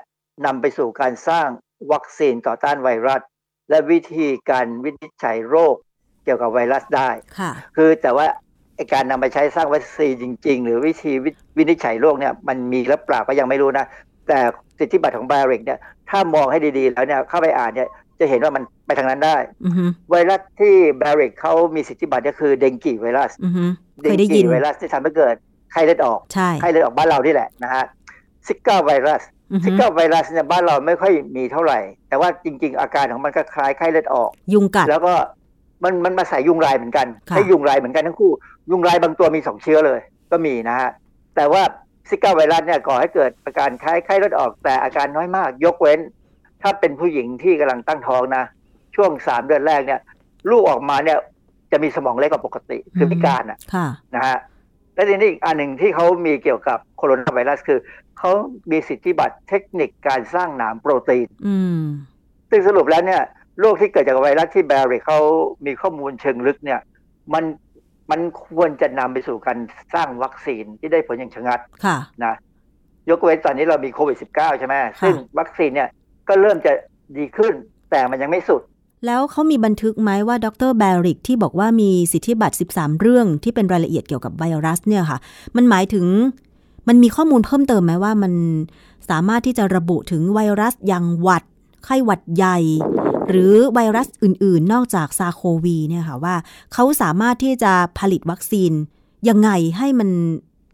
[0.46, 1.48] นำไปสู่การสร้าง
[1.92, 3.22] วัคซีนต่อต้านไวรัส
[3.70, 5.76] และวิธีการวินิจฉัยโรค
[6.24, 8.28] เกี่ยวกับไวรัสได้ค่ะคือแต่ว่า
[8.76, 13.86] ไอการนำไปใช้สร้างวัคซีนจริง ๆ หรือวิธีวิวินิจฉัยโรคเนี่ยมันมีหรือเปล่าก็ยังไม่รู้นะ
[14.28, 14.40] แต่
[14.80, 15.80] สิทธิบัตรของไบริกเนี่ย
[16.10, 17.90] ถ้ามองให้ดีๆ แล้วเนี่ยเข้าไปอ่านเนี่ย
[18.24, 23.64] จะเห็นว่ามันไปทางนั้นได้อือฮึไวรัสที่ไบริกเขามีสิทธิบัตรก็คือเดงกีไวรัสอือฮึ
[24.02, 25.36] เดเคงยได้กียินไวรัสที่ทำให้เกิด
[25.72, 27.84] ไข้เลือดออกใช่ไข้เลือดออกบ้านเรานี่แหละนะฮะ
[28.48, 29.22] ซิก้าไวรัส
[29.52, 35.14] อือฮึซิก้าไวรัสเนี่ยบ้านเราไม่ค่อยมีเท่าไหร่ แต่ว่าจริง ๆ อาการของมันก็คล้ายไข้เลือดออก ยุงกัดแล้วก็
[35.84, 38.32] มันมันมาใส่ยุงลายเหมือนกันค่ะใช้ยุงลายเหมือนกันทั้งคู่
[38.72, 40.00] ยุงลายบางตัวมีสองเชื้อเลย
[40.32, 40.90] ก็มีนะฮะ
[41.36, 41.64] แต่ว่า
[42.10, 46.00] ซิก้าไวรัสเนี่ยก่อให้เกิดอาการคล้ายไข้เลือดออกแต่อาการน้อยมาก ยกเว้น
[46.64, 48.44] ถ้าเป็นผู้หญิงที่กำลังตั้งท้องนะ
[48.96, 50.02] ช่วงสามเดือนแรกเนี่ย
[50.50, 51.18] ลูกออกมาเนี่ย
[51.72, 54.38] จะมีสมองเล็กกว่าปกติคือพิการอะค่ะนะฮะ
[54.96, 57.80] และทีนี้อีกอันหนึ่งที่เขามีเกี่ยวกับโคโรนาไวรัสคือ
[58.18, 58.32] เขา
[58.72, 61.82] มีสิทธิบัตรเทคนิคการสร้างหนามโปรตีนอืม
[62.50, 63.22] ซึ่งสรุปแล้วเนี่ย
[63.60, 65.20] โรคที่เกิดจากไวรัสที่แบริกเขา
[65.66, 66.80] มีข้อมูลเชิงลึกเนี่ย
[67.34, 67.44] มัน
[68.12, 69.58] มันควรจะนำไปสู่การ
[69.94, 72.34] สร้างวัคซีนที่ได้ผลอย่างชะงัดค่ะนะ
[73.10, 75.90] ยกเว้นตอนนี้เรามีโควิด -19 ใช่ไหมซึ่งวัคซีนเนี่ย
[76.28, 76.74] ก็เริ่มจะ
[77.18, 77.54] ดีขึ้น
[77.92, 78.62] แต่มันยังไม่สุด
[79.06, 85.20] แล้วเขามีบันทึกไหมว่าดรแบริกที่บอกว่ามีสิทธิบัตร 13 เรื่องที่เป็นรายละเอียดเกี่ยวกับไวรัสเนี่ยค่ะ
[85.56, 86.06] มันหมายถึง
[86.88, 88.34] มันมีข้อมูลเพิ่มเติมไหมว่ามัน
[89.10, 91.44] สามารถที่จะระบุถึงไวรัสอย่างหวัด
[91.86, 92.58] ไข้หวัดใหญ่
[93.30, 96.36] หรือไวรัสอื่น ๆ นอกจากซาโควีเนี่ยค่ะว่า
[96.74, 98.72] เขาสามารถที่จะผลิตวัคซีน
[99.30, 100.10] ยังไงให้มัน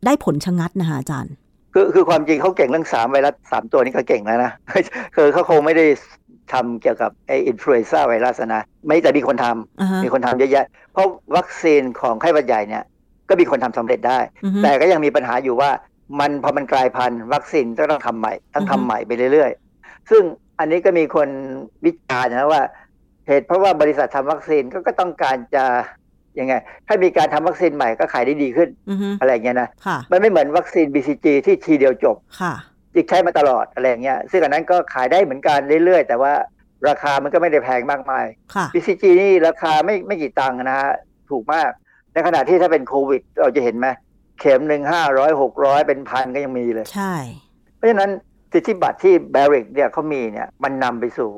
[0.06, 1.34] ได้ผลชะงัดนะคะอาจารย์
[1.74, 4.52] คือคือความจริงเขาเก่งเรื่องสามไวรัสสามตัวนี้เขาเก่งแล้วนะ
[5.16, 5.86] คือเขาคงไม่ได้
[6.54, 12.84] ทำเกี่ยวกับไออินฟลูเอนซ่าไวรัสนะไม่แต่มีคนทำอ่าฮะมีคนทำเยอะแยะ เพราะวัคซีนของไข้หวัดใหญ่เนี่ย
[13.30, 15.70] ก็มีคนทำสำเร็จได้อือฮึแต่ก็ยังมีปัญหาอยู่ว่า
[16.20, 20.24] มันพอมันกลายพันธุ์วัคซีนก็ต้องทำใหม่ต้องอือฮึทำใหม่ไปเรื่อยๆ ซึ่ง
[20.60, 21.30] อันนี้ก็มีคน
[21.86, 22.64] วิจารณ์นะว่า
[23.28, 25.66] เหตุเพราะว่าบริษัททำวัคซีนก็ก็ต้องการจะ
[26.40, 26.54] ยังไง
[26.88, 32.54] ถ้ามีการทำวัคซีนใหม่ก็ขายได้ดีขึ้นอือฮึอะไรอย่างเงี้ยนะค่ะมันไม่เหมือนวัคซีน BCG ที่ทีเดียวจบค่ะ
[32.96, 36.34] จิกใช้มาตลอดอะไรอย่างเงี้ยซึ่งอันนั้นก็ขายได้เหมือนกันเรื่อยๆ แต่ว่า
[36.90, 38.26] ราคามันก็ไม่ได้แพงมากมาย
[38.56, 40.92] ค่ะ BCG นี่ราคาไม่ไม่กี่ตังค์นะฮะ
[41.30, 41.70] ถูกมาก
[42.14, 43.88] ในขณะที่ถ้าเป็นโควิด เราจะเห็นไหม
[44.40, 47.14] เข็มหนึ่งห้าร้อยหกร้อยเป็นพันก็ยังมีเลย ใช่
[47.76, 48.12] เพราะฉะนั้น
[48.54, 51.30] สิทธิบัตรที่แบริกเนี่ยเขามีเนี่ยมันนำไปสู่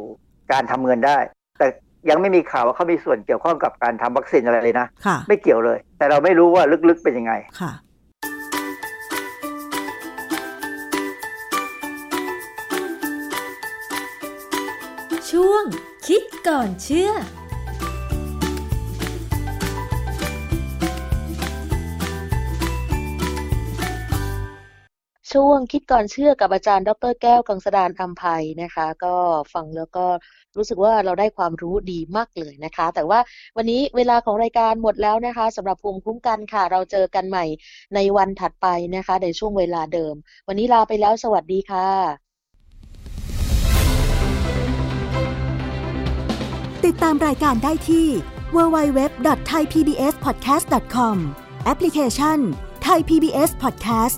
[0.51, 1.17] การทำเงินได้
[1.59, 1.67] แต่
[2.09, 7.71] ยังไม่มีข่าวว่าเขามีส่วนเกี่ยวข้องกับการทำวัคซีนอะไรเลยนะะไม่เกี่ยวเลย แต่เราไม่รู้ว่าลึกๆเป็นยังไงค่ะ
[15.29, 15.63] ช่วง
[16.07, 17.11] คิดก่อนเชื่อ
[25.33, 29.15] ช่วงคิดก่อนเชื่อกับอาจารย์ ดรแก้วกังสดานอัมภัยนะคะ ก็
[29.53, 30.05] ฟังแล้วก็
[30.57, 33.19] รู้สึกว่าเราได้ความรู้ดีมากเลยนะคะ แต่ว่า
[33.57, 37.45] วันนี้เวลาของรายการหมดแล้วนะคะสำหรับภูมิคุ้มกันค่ะ เราเจอกันใหม่
[37.95, 40.15] ในวันถัดไปนะคะ ในช่วงเวลาเดิม
[40.47, 41.89] วันนี้ลาไปแล้วสวัสดีค่ะ
[46.85, 48.07] ติดตามรายการได้ที่
[48.55, 51.17] www.thaipbspodcast.com
[51.65, 52.39] แอปพลิเคชัน
[52.87, 54.17] Thai PBS Podcast